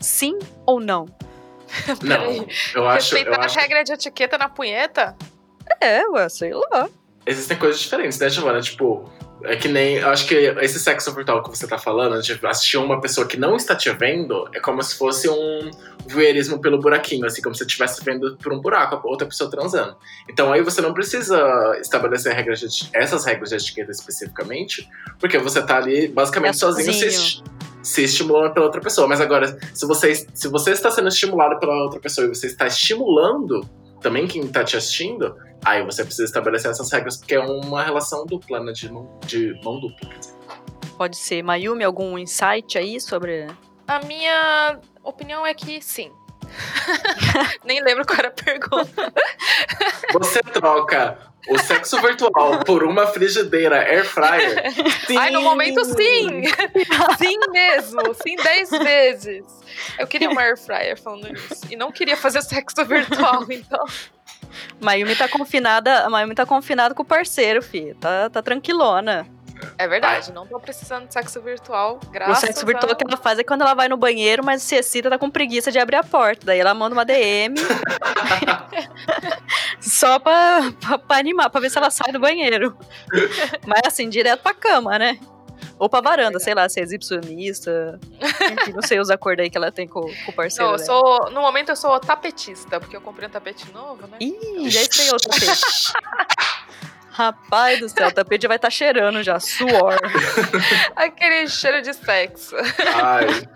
Sim 0.00 0.36
ou 0.66 0.80
não? 0.80 1.06
Não, 2.02 2.46
eu 2.74 2.88
acho, 2.88 3.14
eu 3.14 3.18
Respeitar 3.18 3.40
a 3.40 3.44
acho 3.46 3.58
regra 3.58 3.82
de 3.82 3.92
etiqueta 3.92 4.36
na 4.36 4.48
punheta? 4.48 5.16
É, 5.80 6.06
ué, 6.08 6.28
sei 6.28 6.52
lá. 6.52 6.88
existem 7.26 7.56
coisas 7.56 7.80
diferentes, 7.80 8.18
né, 8.18 8.28
Giovana? 8.28 8.60
Tipo, 8.60 9.10
é 9.44 9.56
que 9.56 9.66
nem. 9.68 9.96
Eu 9.96 10.10
acho 10.10 10.26
que 10.26 10.34
esse 10.34 10.78
sexo 10.78 11.12
virtual 11.14 11.42
que 11.42 11.48
você 11.48 11.66
tá 11.66 11.78
falando, 11.78 12.20
de 12.20 12.38
assistir 12.46 12.76
uma 12.76 13.00
pessoa 13.00 13.26
que 13.26 13.36
não 13.36 13.56
está 13.56 13.74
te 13.74 13.90
vendo, 13.90 14.48
é 14.52 14.60
como 14.60 14.82
se 14.82 14.96
fosse 14.96 15.28
um 15.28 15.70
voyeurismo 16.06 16.60
pelo 16.60 16.78
buraquinho, 16.80 17.26
assim, 17.26 17.40
como 17.40 17.54
se 17.54 17.60
você 17.60 17.64
estivesse 17.64 18.04
vendo 18.04 18.36
por 18.36 18.52
um 18.52 18.60
buraco 18.60 18.96
a 18.96 19.10
outra 19.10 19.26
pessoa 19.26 19.50
transando. 19.50 19.96
Então 20.28 20.52
aí 20.52 20.60
você 20.60 20.80
não 20.80 20.92
precisa 20.92 21.76
estabelecer 21.80 22.34
regras 22.34 22.60
de, 22.60 22.90
essas 22.92 23.24
regras 23.24 23.50
de 23.50 23.56
etiqueta 23.56 23.90
especificamente, 23.90 24.88
porque 25.18 25.38
você 25.38 25.62
tá 25.62 25.78
ali 25.78 26.08
basicamente 26.08 26.56
É 26.56 26.58
sozinho 26.58 26.92
sozinho. 26.92 27.10
se 27.10 27.42
estimulando 28.02 28.52
pela 28.52 28.66
outra 28.66 28.80
pessoa. 28.80 29.06
Mas 29.06 29.20
agora, 29.20 29.58
se 29.74 29.86
você, 29.86 30.14
se 30.14 30.48
você 30.48 30.72
está 30.72 30.90
sendo 30.90 31.08
estimulado 31.08 31.58
pela 31.58 31.74
outra 31.84 32.00
pessoa 32.00 32.26
e 32.26 32.28
você 32.28 32.46
está 32.46 32.66
estimulando 32.66 33.68
também 34.00 34.26
quem 34.26 34.46
tá 34.46 34.62
te 34.62 34.76
assistindo, 34.76 35.34
aí 35.64 35.82
você 35.82 36.04
precisa 36.04 36.24
estabelecer 36.24 36.70
essas 36.70 36.92
regras, 36.92 37.16
porque 37.16 37.34
é 37.34 37.40
uma 37.40 37.82
relação 37.82 38.26
dupla, 38.26 38.60
né? 38.60 38.72
De 38.72 38.92
mão, 38.92 39.18
de 39.26 39.58
mão 39.64 39.80
dupla. 39.80 40.10
quer 40.10 40.18
dizer. 40.18 40.34
Pode 40.96 41.16
ser. 41.16 41.42
Mayumi, 41.42 41.84
algum 41.84 42.18
insight 42.18 42.78
aí 42.78 43.00
sobre. 43.00 43.46
A 43.86 44.00
minha 44.00 44.78
opinião 45.02 45.46
é 45.46 45.54
que 45.54 45.80
sim. 45.80 46.12
Nem 47.64 47.82
lembro 47.82 48.06
qual 48.06 48.18
era 48.18 48.28
a 48.28 48.30
pergunta. 48.30 49.12
Você 50.12 50.40
troca 50.40 51.18
o 51.48 51.58
sexo 51.58 52.00
virtual 52.00 52.64
por 52.64 52.82
uma 52.82 53.06
frigideira 53.06 53.80
air 53.80 54.04
fryer. 54.04 54.62
Ai, 55.18 55.30
no 55.30 55.42
momento 55.42 55.84
sim! 55.84 56.42
sim 57.18 57.38
mesmo! 57.50 58.14
Sim, 58.14 58.36
10 58.36 58.70
vezes! 58.70 59.44
Eu 59.98 60.06
queria 60.06 60.30
uma 60.30 60.40
air 60.40 60.56
fryer 60.56 61.00
falando 61.00 61.34
isso. 61.34 61.66
E 61.70 61.76
não 61.76 61.92
queria 61.92 62.16
fazer 62.16 62.42
sexo 62.42 62.84
virtual, 62.84 63.44
então. 63.50 63.84
Mayumi 64.80 65.16
tá 65.16 65.28
confinada. 65.28 66.04
A 66.04 66.10
Mayumi 66.10 66.34
tá 66.34 66.46
confinada 66.46 66.94
com 66.94 67.02
o 67.02 67.06
parceiro, 67.06 67.62
fi. 67.62 67.94
Tá, 67.94 68.30
tá 68.30 68.42
tranquilona. 68.42 69.26
É 69.76 69.88
verdade, 69.88 70.32
não 70.32 70.46
tô 70.46 70.58
precisando 70.60 71.06
de 71.06 71.12
sexo 71.12 71.40
virtual, 71.40 71.98
graças 72.10 72.38
o 72.38 72.46
sexo 72.46 72.66
virtual 72.66 72.92
a... 72.92 72.94
que 72.94 73.04
ela 73.06 73.16
faz 73.16 73.38
é 73.38 73.44
quando 73.44 73.62
ela 73.62 73.74
vai 73.74 73.88
no 73.88 73.96
banheiro, 73.96 74.44
mas 74.44 74.62
se 74.62 74.76
excita, 74.76 75.10
tá 75.10 75.18
com 75.18 75.28
preguiça 75.28 75.72
de 75.72 75.78
abrir 75.78 75.96
a 75.96 76.04
porta. 76.04 76.46
Daí 76.46 76.60
ela 76.60 76.74
manda 76.74 76.94
uma 76.94 77.04
DM. 77.04 77.54
só 79.80 80.18
pra, 80.18 80.72
pra, 80.80 80.98
pra 80.98 81.18
animar, 81.18 81.50
pra 81.50 81.60
ver 81.60 81.70
se 81.70 81.78
ela 81.78 81.90
sai 81.90 82.12
do 82.12 82.20
banheiro. 82.20 82.76
mas 83.66 83.80
assim, 83.86 84.08
direto 84.08 84.42
pra 84.42 84.54
cama, 84.54 84.98
né? 84.98 85.18
Ou 85.78 85.88
pra 85.88 86.00
varanda, 86.00 86.38
sei 86.38 86.54
lá, 86.54 86.68
se 86.68 86.78
é 86.78 86.82
exibicionista. 86.82 87.98
Enfim, 88.52 88.72
não 88.72 88.82
sei 88.82 89.00
os 89.00 89.10
acordos 89.10 89.42
aí 89.42 89.50
que 89.50 89.56
ela 89.56 89.72
tem 89.72 89.88
com, 89.88 90.02
com 90.02 90.30
o 90.30 90.32
parceiro. 90.32 90.70
Não, 90.70 90.78
eu 90.78 90.84
dela. 90.84 90.86
sou. 90.86 91.30
No 91.30 91.40
momento 91.40 91.70
eu 91.70 91.76
sou 91.76 91.98
tapetista, 91.98 92.78
porque 92.78 92.96
eu 92.96 93.00
comprei 93.00 93.28
um 93.28 93.30
tapete 93.30 93.70
novo, 93.72 94.06
né? 94.06 94.18
Ih, 94.20 94.70
já 94.70 94.82
estreou 94.82 95.16
o 95.16 95.18
tapete. 95.18 95.46
Rapaz 97.14 97.78
do 97.78 97.88
céu, 97.88 98.08
o 98.08 98.12
tapete 98.12 98.42
já 98.42 98.48
vai 98.48 98.56
estar 98.56 98.70
cheirando 98.70 99.22
já, 99.22 99.38
suor. 99.38 99.96
Aquele 100.96 101.46
cheiro 101.46 101.80
de 101.80 101.94
sexo. 101.94 102.56
Ai, 102.92 103.48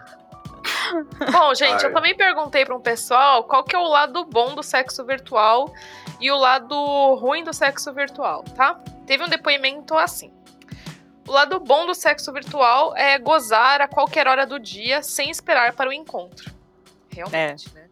Bom, 1.32 1.52
gente, 1.54 1.82
eu 1.82 1.88
Ai. 1.88 1.92
também 1.92 2.16
perguntei 2.16 2.64
para 2.64 2.76
um 2.76 2.80
pessoal 2.80 3.42
qual 3.42 3.64
que 3.64 3.74
é 3.74 3.78
o 3.78 3.88
lado 3.88 4.24
bom 4.24 4.54
do 4.54 4.62
sexo 4.62 5.04
virtual 5.04 5.72
e 6.20 6.30
o 6.30 6.36
lado 6.36 6.76
ruim 7.16 7.42
do 7.42 7.52
sexo 7.52 7.92
virtual, 7.92 8.44
tá? 8.54 8.78
Teve 9.04 9.24
um 9.24 9.28
depoimento 9.28 9.96
assim. 9.96 10.32
O 11.26 11.32
lado 11.32 11.58
bom 11.58 11.84
do 11.84 11.94
sexo 11.94 12.32
virtual 12.32 12.96
é 12.96 13.18
gozar 13.18 13.80
a 13.80 13.88
qualquer 13.88 14.28
hora 14.28 14.46
do 14.46 14.60
dia 14.60 15.02
sem 15.02 15.30
esperar 15.30 15.72
para 15.72 15.90
o 15.90 15.92
encontro. 15.92 16.52
Realmente, 17.10 17.74
né? 17.74 17.87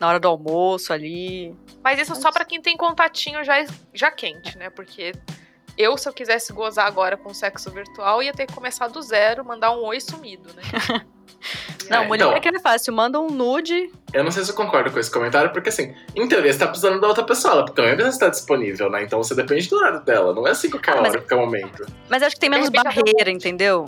Na 0.00 0.08
hora 0.08 0.18
do 0.18 0.26
almoço 0.28 0.92
ali. 0.92 1.54
Mas 1.84 1.98
isso 2.00 2.14
só 2.16 2.32
para 2.32 2.44
quem 2.44 2.60
tem 2.60 2.76
contatinho 2.76 3.44
já, 3.44 3.62
já 3.92 4.10
quente, 4.10 4.56
né? 4.56 4.70
Porque 4.70 5.12
eu, 5.76 5.96
se 5.98 6.08
eu 6.08 6.12
quisesse 6.12 6.52
gozar 6.52 6.86
agora 6.86 7.16
com 7.18 7.32
sexo 7.34 7.70
virtual, 7.70 8.22
ia 8.22 8.32
ter 8.32 8.46
que 8.46 8.54
começar 8.54 8.88
do 8.88 9.00
zero, 9.02 9.44
mandar 9.44 9.72
um 9.72 9.84
oi 9.84 10.00
sumido, 10.00 10.48
né? 10.54 10.62
Não, 11.88 12.02
É, 12.02 12.06
mulher 12.06 12.26
então. 12.28 12.40
que 12.40 12.48
é 12.48 12.60
fácil, 12.60 12.92
manda 12.92 13.18
um 13.18 13.28
nude. 13.28 13.90
eu 14.12 14.22
não 14.22 14.30
sei 14.30 14.44
se 14.44 14.50
eu 14.50 14.54
concordo 14.54 14.90
com 14.92 14.98
esse 14.98 15.10
comentário, 15.10 15.50
porque 15.52 15.70
assim, 15.70 15.94
em 16.14 16.28
teoria 16.28 16.52
você 16.52 16.58
tá 16.58 16.66
precisando 16.68 17.00
da 17.00 17.08
outra 17.08 17.24
pessoa, 17.24 17.54
ela 17.54 17.64
também 17.66 17.94
precisa 17.94 18.14
estar 18.16 18.28
disponível, 18.28 18.90
né? 18.90 19.02
Então 19.02 19.20
você 19.22 19.34
depende 19.34 19.68
do 19.68 19.76
horário 19.76 20.00
dela, 20.04 20.34
não 20.34 20.46
é 20.46 20.50
assim 20.50 20.68
qualquer 20.70 20.92
Ah, 20.96 21.00
mas- 21.02 21.10
hora, 21.12 21.20
qualquer 21.22 21.36
momento. 21.36 21.86
Mas 22.08 22.22
acho 22.22 22.36
que 22.36 22.40
tem 22.40 22.50
menos 22.50 22.68
barreira, 22.68 23.30
entendeu? 23.30 23.86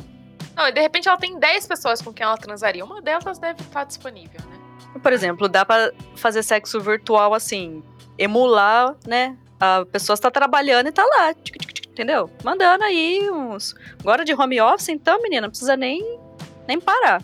Não, 0.56 0.66
e 0.66 0.72
de 0.72 0.80
repente 0.80 1.08
ela 1.08 1.16
tem 1.18 1.38
10 1.38 1.66
pessoas 1.66 2.00
com 2.02 2.12
quem 2.12 2.24
ela 2.24 2.36
transaria. 2.38 2.84
Uma 2.84 3.00
delas 3.02 3.38
deve 3.38 3.60
estar 3.62 3.84
disponível, 3.84 4.40
né? 4.48 4.56
Por 5.02 5.12
exemplo, 5.12 5.48
dá 5.48 5.64
pra 5.64 5.92
fazer 6.16 6.42
sexo 6.42 6.80
virtual 6.80 7.34
assim, 7.34 7.82
emular, 8.18 8.94
né? 9.06 9.36
A 9.58 9.84
pessoa 9.90 10.14
está 10.14 10.30
trabalhando 10.30 10.88
e 10.88 10.92
tá 10.92 11.04
lá, 11.04 11.32
tic, 11.34 11.56
tic, 11.56 11.72
tic, 11.72 11.86
entendeu? 11.86 12.30
Mandando 12.44 12.84
aí 12.84 13.30
uns. 13.30 13.74
Agora 14.00 14.24
de 14.24 14.34
home 14.34 14.60
office, 14.60 14.88
então, 14.88 15.22
menina, 15.22 15.42
não 15.42 15.50
precisa 15.50 15.76
nem, 15.76 16.18
nem 16.66 16.80
parar. 16.80 17.22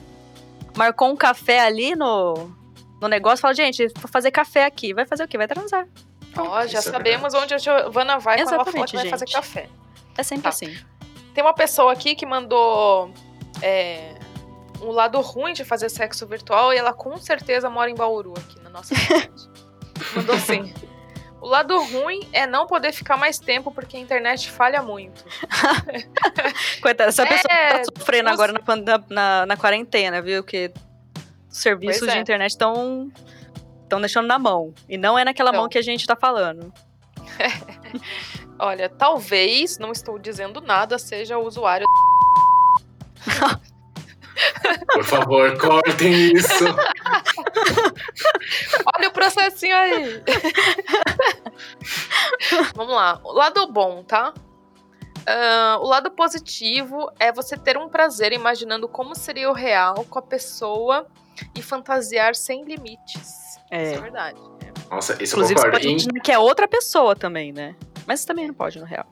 Marcou 0.77 1.11
um 1.11 1.17
café 1.17 1.61
ali 1.61 1.97
no, 1.97 2.51
no 3.01 3.09
negócio, 3.09 3.39
fala, 3.43 3.55
gente, 3.55 3.89
vou 3.97 4.09
fazer 4.09 4.31
café 4.31 4.65
aqui. 4.65 4.95
Vai 4.95 5.05
fazer 5.05 5.25
o 5.25 5.29
quê? 5.29 5.37
Vai 5.37 5.49
transar. 5.49 5.87
Ó, 6.37 6.61
já 6.67 6.79
Isso 6.79 6.89
é 6.89 6.93
sabemos 6.93 7.35
onde 7.35 7.55
a 7.55 7.59
Giovana 7.59 8.19
vai 8.19 8.37
quando 8.39 8.55
ela 8.55 8.65
fala 8.65 8.85
Exatamente, 8.85 8.91
que 8.91 8.97
vai 8.97 9.09
fazer 9.09 9.27
café. 9.27 9.69
É 10.17 10.23
sempre 10.23 10.45
Tá. 10.45 10.49
assim. 10.51 10.77
Tem 11.35 11.43
uma 11.43 11.55
pessoa 11.55 11.93
aqui 11.93 12.15
que 12.15 12.25
mandou 12.27 13.11
é, 13.63 14.15
um 14.81 14.91
lado 14.91 15.21
ruim 15.21 15.53
de 15.53 15.65
fazer 15.65 15.89
sexo 15.89 16.27
virtual 16.27 16.73
e 16.73 16.77
ela 16.77 16.93
com 16.93 17.17
certeza 17.19 17.69
mora 17.71 17.91
em 17.91 17.95
Bauru, 17.95 18.35
aqui 18.37 18.61
na 18.61 18.71
nossa 18.71 18.95
cidade. 18.97 19.31
mandou 20.15 20.35
assim. 20.37 20.73
O 21.41 21.47
lado 21.47 21.81
ruim 21.81 22.29
é 22.33 22.47
não 22.49 22.67
poder 22.67 22.93
ficar 22.93 23.17
mais 23.17 23.39
tempo 23.39 23.71
porque 23.71 23.97
a 23.97 24.01
internet 24.01 24.51
falha 24.51 24.83
muito. 24.83 25.25
Coitada, 26.83 27.11
essa 27.11 27.23
É, 27.23 27.27
pessoa 27.27 27.49
que 27.49 27.73
tá 27.79 27.85
sofrendo 28.01 28.29
os- 28.29 28.33
agora 28.35 28.53
na, 28.53 29.05
na, 29.09 29.47
na 29.47 29.57
quarentena, 29.57 30.21
viu? 30.21 30.43
Que 30.43 30.73
os 31.49 31.59
serviços 31.59 32.01
Pois 32.01 32.11
é. 32.11 32.15
de 32.15 32.21
internet 32.21 32.51
estão 32.51 33.11
estão 33.85 34.01
deixando 34.01 34.27
na 34.27 34.39
mão. 34.39 34.75
E 34.89 34.99
não 34.99 35.17
é 35.19 35.25
naquela 35.25 35.51
Então. 35.51 35.61
mão 35.63 35.69
que 35.69 35.79
a 35.79 35.83
gente 35.83 36.07
tá 36.07 36.17
falando. 36.17 36.73
Olha, 38.59 38.89
talvez, 38.89 39.79
não 39.79 39.93
estou 39.93 40.19
dizendo 40.19 40.61
nada, 40.61 40.99
seja 40.99 41.39
o 41.39 41.47
usuário. 41.47 41.87
Por 44.93 45.05
favor, 45.05 45.57
cortem 45.59 46.33
isso. 46.33 46.65
Olha 48.97 49.09
o 49.09 49.13
processinho 49.13 49.75
aí. 49.77 50.23
Vamos 52.75 52.95
lá. 52.95 53.21
O 53.25 53.33
lado 53.33 53.67
bom, 53.73 54.03
tá? 54.03 54.33
Ah, 55.27 55.79
o 55.81 55.87
lado 55.87 56.11
positivo 56.11 57.11
é 57.19 57.33
você 57.33 57.57
ter 57.57 57.77
um 57.77 57.89
prazer 57.89 58.33
imaginando 58.33 58.89
como 58.89 59.15
seria 59.15 59.51
o 59.51 59.53
real 59.53 60.07
com 60.09 60.19
a 60.19 60.23
pessoa 60.23 61.07
e 61.55 61.63
fantasiar 61.63 62.35
sem 62.35 62.65
limites. 62.65 63.59
É. 63.71 63.93
Isso 63.93 63.95
é 63.95 64.01
verdade. 64.01 64.41
Nossa, 64.91 65.13
isso 65.23 65.35
Inclusive, 65.35 65.39
eu 65.39 65.47
você 65.47 65.55
concordo. 65.55 65.73
pode 65.73 65.89
imaginar 65.89 66.21
que 66.23 66.33
é 66.33 66.39
outra 66.39 66.67
pessoa 66.67 67.15
também, 67.15 67.53
né? 67.53 67.75
Mas 68.07 68.25
também 68.25 68.47
não 68.47 68.55
pode, 68.55 68.79
no 68.81 68.87
real. 68.87 69.07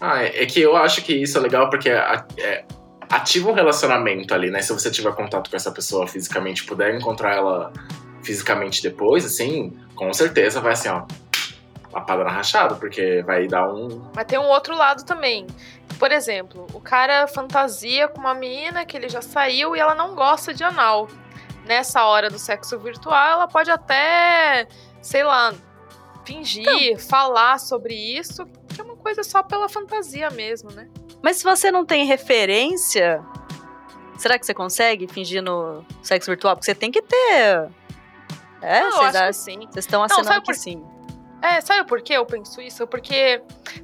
Ah, 0.00 0.24
é 0.24 0.42
é 0.42 0.46
que 0.46 0.60
eu 0.60 0.76
acho 0.76 1.00
que 1.02 1.14
isso 1.14 1.38
é 1.38 1.40
legal 1.40 1.70
porque 1.70 1.88
a- 1.90 2.26
é, 2.36 2.64
ativa 3.12 3.50
um 3.50 3.52
relacionamento 3.52 4.34
ali, 4.34 4.50
né? 4.50 4.62
Se 4.62 4.72
você 4.72 4.90
tiver 4.90 5.14
contato 5.14 5.50
com 5.50 5.56
essa 5.56 5.70
pessoa 5.70 6.08
fisicamente, 6.08 6.64
puder 6.64 6.94
encontrar 6.94 7.36
ela 7.36 7.72
fisicamente 8.22 8.82
depois, 8.82 9.24
assim, 9.24 9.76
com 9.94 10.12
certeza 10.14 10.60
vai 10.60 10.72
assim, 10.72 10.88
ó. 10.88 11.04
lapada 11.92 12.24
na 12.24 12.30
rachada, 12.30 12.74
porque 12.76 13.22
vai 13.22 13.46
dar 13.46 13.70
um. 13.70 14.10
Mas 14.14 14.24
tem 14.24 14.38
um 14.38 14.48
outro 14.48 14.74
lado 14.74 15.04
também. 15.04 15.46
Por 15.98 16.10
exemplo, 16.10 16.66
o 16.72 16.80
cara 16.80 17.26
fantasia 17.28 18.08
com 18.08 18.20
uma 18.20 18.34
menina 18.34 18.84
que 18.86 18.96
ele 18.96 19.08
já 19.08 19.20
saiu 19.20 19.76
e 19.76 19.78
ela 19.78 19.94
não 19.94 20.14
gosta 20.14 20.54
de 20.54 20.64
anal. 20.64 21.06
Nessa 21.66 22.04
hora 22.04 22.28
do 22.28 22.38
sexo 22.38 22.78
virtual, 22.78 23.32
ela 23.32 23.46
pode 23.46 23.70
até, 23.70 24.66
sei 25.00 25.22
lá, 25.22 25.52
fingir, 26.24 26.66
então, 26.66 26.98
falar 26.98 27.58
sobre 27.58 27.94
isso, 27.94 28.44
que 28.68 28.80
é 28.80 28.84
uma 28.84 28.91
coisa 29.12 29.22
só 29.22 29.42
pela 29.42 29.68
fantasia 29.68 30.30
mesmo, 30.30 30.70
né? 30.70 30.88
Mas 31.22 31.36
se 31.36 31.44
você 31.44 31.70
não 31.70 31.84
tem 31.84 32.06
referência, 32.06 33.22
será 34.18 34.38
que 34.38 34.46
você 34.46 34.54
consegue 34.54 35.06
fingir 35.06 35.42
no 35.42 35.84
sexo 36.02 36.30
virtual? 36.30 36.56
Porque 36.56 36.64
você 36.64 36.74
tem 36.74 36.90
que 36.90 37.02
ter. 37.02 37.70
É, 38.62 38.80
não, 38.80 38.92
vocês, 38.92 39.16
acho 39.16 39.26
que 39.26 39.32
sim. 39.44 39.60
Vocês 39.60 39.84
estão 39.84 40.02
assinando 40.02 40.30
não, 40.30 40.40
que 40.40 40.46
por... 40.46 40.54
sim. 40.54 40.82
É, 41.42 41.60
sabe 41.60 41.88
por 41.88 42.00
que 42.00 42.12
eu 42.12 42.24
penso 42.24 42.60
isso? 42.60 42.86
Porque 42.86 43.42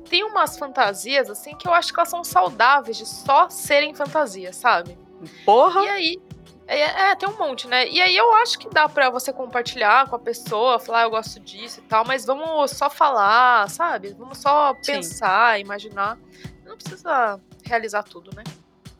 tem 0.08 0.22
umas 0.24 0.56
fantasias, 0.56 1.28
assim, 1.28 1.56
que 1.56 1.66
eu 1.66 1.74
acho 1.74 1.92
que 1.92 1.98
elas 1.98 2.08
são 2.08 2.22
saudáveis 2.22 2.96
de 2.96 3.04
só 3.04 3.50
serem 3.50 3.94
fantasias, 3.94 4.56
sabe? 4.56 4.96
Porra! 5.44 5.84
E 5.84 5.88
aí. 5.88 6.22
É, 6.68 7.10
é, 7.10 7.16
tem 7.16 7.26
um 7.26 7.38
monte, 7.38 7.66
né? 7.66 7.88
E 7.88 7.98
aí 7.98 8.14
eu 8.14 8.30
acho 8.34 8.58
que 8.58 8.68
dá 8.68 8.86
pra 8.86 9.08
você 9.08 9.32
compartilhar 9.32 10.06
com 10.06 10.16
a 10.16 10.18
pessoa, 10.18 10.78
falar, 10.78 11.00
ah, 11.00 11.02
eu 11.04 11.10
gosto 11.10 11.40
disso 11.40 11.80
e 11.80 11.82
tal, 11.84 12.04
mas 12.04 12.26
vamos 12.26 12.70
só 12.72 12.90
falar, 12.90 13.70
sabe? 13.70 14.14
Vamos 14.18 14.36
só 14.36 14.74
pensar, 14.84 15.56
Sim. 15.56 15.62
imaginar. 15.62 16.18
Não 16.66 16.76
precisa 16.76 17.40
realizar 17.64 18.02
tudo, 18.02 18.30
né? 18.36 18.44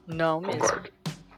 Não 0.07 0.41
mesmo. 0.41 0.63
Concordo. 0.63 0.93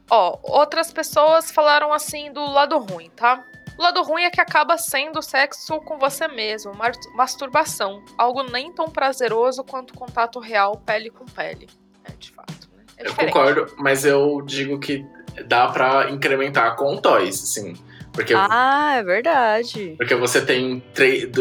Ó, 0.09 0.39
outras 0.43 0.93
pessoas 0.93 1.51
falaram 1.51 1.93
assim 1.93 2.33
do 2.33 2.45
lado 2.45 2.79
ruim, 2.79 3.11
tá? 3.11 3.45
O 3.77 3.83
lado 3.83 4.01
ruim 4.03 4.23
é 4.23 4.31
que 4.31 4.41
acaba 4.41 4.79
sendo 4.79 5.21
sexo 5.23 5.81
com 5.81 5.99
você 5.99 6.29
mesmo, 6.29 6.73
masturbação, 7.15 8.05
algo 8.17 8.45
nem 8.45 8.73
tão 8.73 8.89
prazeroso 8.89 9.65
quanto 9.65 9.95
contato 9.95 10.39
real 10.39 10.77
pele 10.77 11.11
com 11.11 11.25
pele. 11.25 11.69
É, 12.05 12.13
de 12.13 12.31
fato. 12.31 12.71
Né? 12.77 12.85
É 12.99 13.09
eu 13.09 13.17
concordo, 13.17 13.75
mas 13.79 14.05
eu 14.05 14.43
digo 14.43 14.79
que 14.79 15.05
dá 15.47 15.69
para 15.69 16.11
incrementar 16.11 16.77
com 16.77 16.97
toys, 16.97 17.43
assim. 17.43 17.77
Porque, 18.13 18.35
ah, 18.35 18.97
é 18.97 19.03
verdade. 19.03 19.95
Porque 19.97 20.15
você 20.15 20.41
tem 20.45 20.83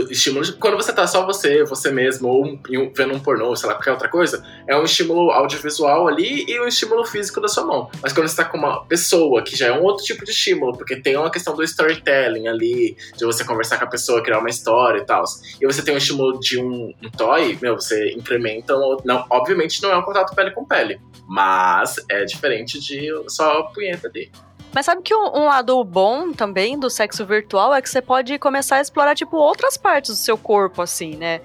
estímulos. 0.09 0.51
Quando 0.51 0.75
você 0.75 0.93
tá 0.93 1.07
só 1.07 1.25
você, 1.25 1.63
você 1.63 1.91
mesmo, 1.91 2.27
ou 2.27 2.45
um, 2.45 2.61
vendo 2.95 3.13
um 3.13 3.19
pornô, 3.19 3.55
sei 3.55 3.67
lá, 3.67 3.75
qualquer 3.75 3.91
outra 3.91 4.09
coisa, 4.09 4.43
é 4.67 4.77
um 4.77 4.83
estímulo 4.83 5.31
audiovisual 5.31 6.07
ali 6.07 6.45
e 6.47 6.59
um 6.59 6.67
estímulo 6.67 7.05
físico 7.05 7.41
da 7.41 7.47
sua 7.47 7.65
mão. 7.65 7.89
Mas 8.01 8.13
quando 8.13 8.27
você 8.27 8.35
tá 8.35 8.45
com 8.45 8.57
uma 8.57 8.85
pessoa, 8.85 9.43
que 9.43 9.55
já 9.55 9.67
é 9.67 9.71
um 9.71 9.83
outro 9.83 10.03
tipo 10.03 10.23
de 10.23 10.31
estímulo, 10.31 10.77
porque 10.77 10.95
tem 10.95 11.17
uma 11.17 11.31
questão 11.31 11.55
do 11.55 11.63
storytelling 11.63 12.47
ali, 12.47 12.95
de 13.17 13.25
você 13.25 13.43
conversar 13.43 13.77
com 13.77 13.85
a 13.85 13.89
pessoa, 13.89 14.23
criar 14.23 14.39
uma 14.39 14.49
história 14.49 14.99
e 14.99 15.05
tal. 15.05 15.23
E 15.59 15.65
você 15.65 15.81
tem 15.81 15.93
um 15.93 15.97
estímulo 15.97 16.39
de 16.39 16.59
um, 16.59 16.93
um 17.03 17.09
toy, 17.09 17.57
meu, 17.61 17.75
você 17.75 18.11
incrementa. 18.11 18.75
Um, 18.75 18.97
não, 19.03 19.25
obviamente 19.29 19.81
não 19.81 19.91
é 19.91 19.97
um 19.97 20.03
contato 20.03 20.35
pele 20.35 20.51
com 20.51 20.65
pele, 20.65 20.99
mas 21.27 21.95
é 22.09 22.25
diferente 22.25 22.79
de 22.79 23.09
só 23.27 23.59
a 23.59 23.63
punheta 23.63 24.07
ali. 24.07 24.29
Mas 24.73 24.85
sabe 24.85 25.01
que 25.01 25.15
um, 25.15 25.45
lado 25.45 25.83
bom 25.83 26.31
também 26.31 26.77
do 26.77 26.89
sexo 26.89 27.25
virtual 27.25 27.73
é 27.73 27.81
que 27.81 27.89
você 27.89 28.01
pode 28.01 28.37
começar 28.37 28.75
a 28.77 28.81
explorar, 28.81 29.15
tipo, 29.15 29.35
outras 29.35 29.77
partes 29.77 30.11
do 30.11 30.17
seu 30.17 30.37
corpo, 30.37 30.81
assim, 30.81 31.15
né? 31.15 31.41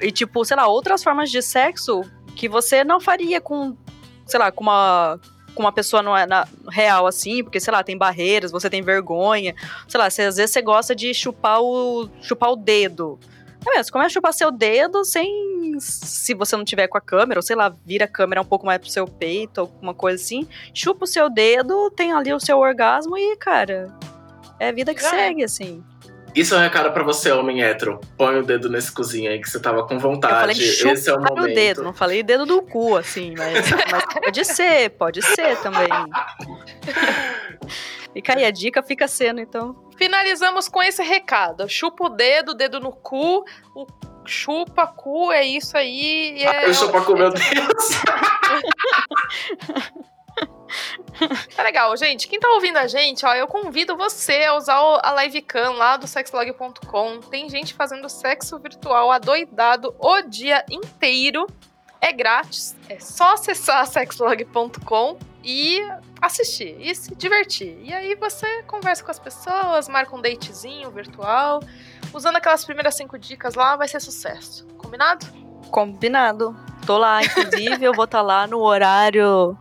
E, 0.00 0.12
tipo, 0.12 0.44
sei 0.44 0.56
lá, 0.56 0.68
outras 0.68 1.02
formas 1.02 1.30
de 1.30 1.42
sexo 1.42 2.02
que 2.36 2.48
você 2.48 2.84
não 2.84 3.00
faria 3.00 3.40
com, 3.40 3.76
sei 4.24 4.38
lá, 4.38 4.52
com 4.52 4.62
uma, 4.62 5.18
com 5.54 5.62
uma 5.62 5.72
pessoa 5.72 6.02
não 6.02 6.16
é 6.16 6.24
na, 6.24 6.46
real, 6.70 7.04
assim, 7.06 7.42
porque, 7.42 7.58
sei 7.58 7.72
lá, 7.72 7.82
tem 7.82 7.98
barreiras, 7.98 8.52
você 8.52 8.70
tem 8.70 8.80
vergonha. 8.80 9.56
Sei 9.88 9.98
lá, 9.98 10.08
você, 10.08 10.22
às 10.22 10.36
vezes 10.36 10.52
você 10.52 10.62
gosta 10.62 10.94
de 10.94 11.12
chupar 11.12 11.60
o, 11.60 12.08
chupar 12.22 12.52
o 12.52 12.56
dedo. 12.56 13.18
É 13.66 13.76
mesmo, 13.76 13.92
começa 13.92 14.08
a 14.08 14.12
chupar 14.12 14.32
seu 14.32 14.50
dedo 14.50 15.04
sem. 15.04 15.76
Se 15.80 16.34
você 16.34 16.56
não 16.56 16.64
tiver 16.64 16.88
com 16.88 16.98
a 16.98 17.00
câmera, 17.00 17.38
ou 17.38 17.42
sei 17.42 17.56
lá, 17.56 17.74
vira 17.84 18.04
a 18.04 18.08
câmera 18.08 18.40
um 18.40 18.44
pouco 18.44 18.66
mais 18.66 18.78
pro 18.78 18.90
seu 18.90 19.06
peito, 19.06 19.60
alguma 19.60 19.94
coisa 19.94 20.22
assim. 20.22 20.46
Chupa 20.72 21.04
o 21.04 21.06
seu 21.06 21.28
dedo, 21.28 21.90
tem 21.90 22.12
ali 22.12 22.32
o 22.32 22.40
seu 22.40 22.58
orgasmo 22.58 23.16
e, 23.16 23.36
cara, 23.36 23.92
é 24.58 24.68
a 24.68 24.72
vida 24.72 24.94
que 24.94 25.02
Já 25.02 25.10
segue, 25.10 25.42
é. 25.42 25.44
assim. 25.44 25.82
Isso 26.34 26.54
é 26.54 26.58
um 26.58 26.60
recado 26.60 26.92
pra 26.92 27.02
você, 27.02 27.32
homem 27.32 27.62
hétero. 27.62 28.00
Põe 28.16 28.38
o 28.38 28.42
dedo 28.42 28.68
nesse 28.68 28.92
cozinho 28.92 29.30
aí 29.30 29.40
que 29.40 29.48
você 29.48 29.58
tava 29.58 29.86
com 29.86 29.98
vontade. 29.98 30.34
Eu 30.34 30.40
falei, 30.40 30.54
chupa 30.54 30.92
Esse 30.92 31.10
é 31.10 31.14
o 31.14 31.20
momento. 31.20 31.50
o 31.50 31.54
dedo, 31.54 31.82
não 31.82 31.92
falei 31.92 32.22
dedo 32.22 32.46
do 32.46 32.62
cu, 32.62 32.96
assim, 32.96 33.34
mas, 33.36 33.70
mas 33.90 34.04
pode 34.04 34.44
ser, 34.44 34.90
pode 34.90 35.22
ser 35.22 35.56
também. 35.60 35.88
Fica 38.12 38.36
aí 38.36 38.44
a 38.44 38.50
dica, 38.50 38.82
fica 38.82 39.06
sendo, 39.06 39.40
então. 39.40 39.87
Finalizamos 39.98 40.68
com 40.68 40.80
esse 40.80 41.02
recado. 41.02 41.68
Chupa 41.68 42.04
o 42.04 42.08
dedo, 42.08 42.54
dedo 42.54 42.78
no 42.78 42.92
cu, 42.92 43.44
o 43.74 43.84
chupa 44.24 44.86
cu, 44.86 45.32
é 45.32 45.44
isso 45.44 45.76
aí. 45.76 46.42
É... 46.44 46.66
Eu 46.68 46.74
chupa 46.74 47.02
cu, 47.02 47.16
meu 47.16 47.30
Deus. 47.34 47.44
Tá 51.56 51.62
legal, 51.64 51.96
gente. 51.96 52.28
Quem 52.28 52.38
tá 52.38 52.48
ouvindo 52.50 52.76
a 52.76 52.86
gente, 52.86 53.26
ó, 53.26 53.34
eu 53.34 53.48
convido 53.48 53.96
você 53.96 54.44
a 54.44 54.54
usar 54.54 54.78
a 55.02 55.24
livecam 55.24 55.72
lá 55.72 55.96
do 55.96 56.06
sexlog.com. 56.06 57.20
Tem 57.22 57.48
gente 57.50 57.74
fazendo 57.74 58.08
sexo 58.08 58.56
virtual 58.58 59.10
adoidado 59.10 59.94
o 59.98 60.22
dia 60.22 60.64
inteiro. 60.70 61.46
É 62.00 62.12
grátis. 62.12 62.76
É 62.88 63.00
só 63.00 63.32
acessar 63.32 63.84
sexlog.com 63.86 65.18
e 65.42 65.80
assistir 66.20 66.76
e 66.80 66.94
se 66.94 67.14
divertir. 67.14 67.78
E 67.82 67.92
aí 67.92 68.14
você 68.14 68.62
conversa 68.64 69.04
com 69.04 69.10
as 69.10 69.18
pessoas, 69.18 69.88
marca 69.88 70.14
um 70.14 70.20
datezinho 70.20 70.90
virtual. 70.90 71.60
Usando 72.12 72.36
aquelas 72.36 72.64
primeiras 72.64 72.96
cinco 72.96 73.18
dicas 73.18 73.54
lá, 73.54 73.76
vai 73.76 73.88
ser 73.88 74.00
sucesso. 74.00 74.66
Combinado? 74.76 75.26
Combinado. 75.70 76.56
Tô 76.86 76.96
lá, 76.96 77.22
inclusive, 77.22 77.84
eu 77.84 77.92
vou 77.92 78.04
estar 78.04 78.18
tá 78.18 78.22
lá 78.22 78.46
no 78.46 78.60
horário. 78.60 79.56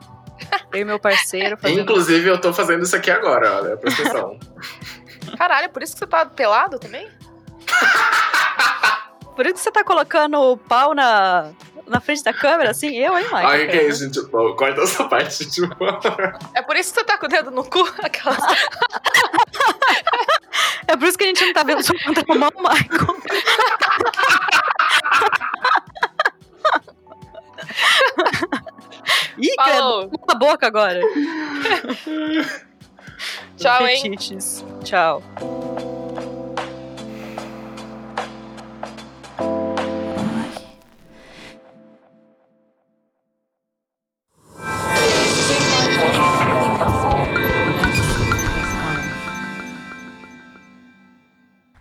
Eu 0.72 0.80
e 0.80 0.86
meu 0.86 1.00
parceiro. 1.00 1.58
Fazendo... 1.58 1.82
Inclusive, 1.82 2.30
eu 2.30 2.40
tô 2.40 2.54
fazendo 2.54 2.84
isso 2.84 2.96
aqui 2.96 3.12
agora, 3.12 3.58
olha, 3.58 3.78
presta 3.78 4.04
atenção. 4.04 4.40
Caralho, 5.38 5.70
por 5.70 5.84
isso 5.84 5.94
que 5.94 6.00
você 6.00 6.08
tá 6.08 6.26
pelado 6.26 6.80
também? 6.80 7.10
Por 9.36 9.46
isso 9.46 9.54
que 9.54 9.62
você 9.62 9.72
tá 9.72 9.84
colocando 9.84 10.36
o 10.40 10.58
pau 10.58 10.96
na, 10.96 11.52
na 11.88 12.00
frente 12.00 12.24
da 12.24 12.34
câmera, 12.34 12.72
assim, 12.72 12.96
eu, 12.96 13.18
hein, 13.18 13.26
Mike? 13.26 13.46
Ai, 13.46 13.68
que 13.68 13.78
é 13.78 13.88
isso, 13.88 14.04
gente? 14.04 14.22
Corta 14.30 14.82
essa 14.82 15.06
parte, 15.06 15.50
tipo. 15.50 15.76
É 16.54 16.62
por 16.62 16.76
isso 16.76 16.94
que 16.94 17.00
você 17.00 17.06
tá 17.06 17.18
com 17.18 17.26
o 17.26 17.30
dedo 17.30 17.52
no 17.52 17.64
cu? 17.64 17.88
Aquelas... 18.00 18.38
é 20.88 20.96
por 20.96 21.08
isso 21.08 21.18
que 21.18 21.24
a 21.24 21.28
gente 21.28 21.46
não 21.46 21.54
tá 21.54 21.64
vendo 21.64 21.84
sua 21.84 21.96
conta 22.04 22.26
com 22.26 22.34
o 22.34 22.36
Michael. 22.36 23.18
Ih, 29.38 29.54
Falou. 29.56 30.12
a 30.28 30.36
boca 30.36 30.68
agora. 30.68 31.00
Tchau, 33.58 33.88
hein? 33.88 34.18
Tchau. 34.84 35.24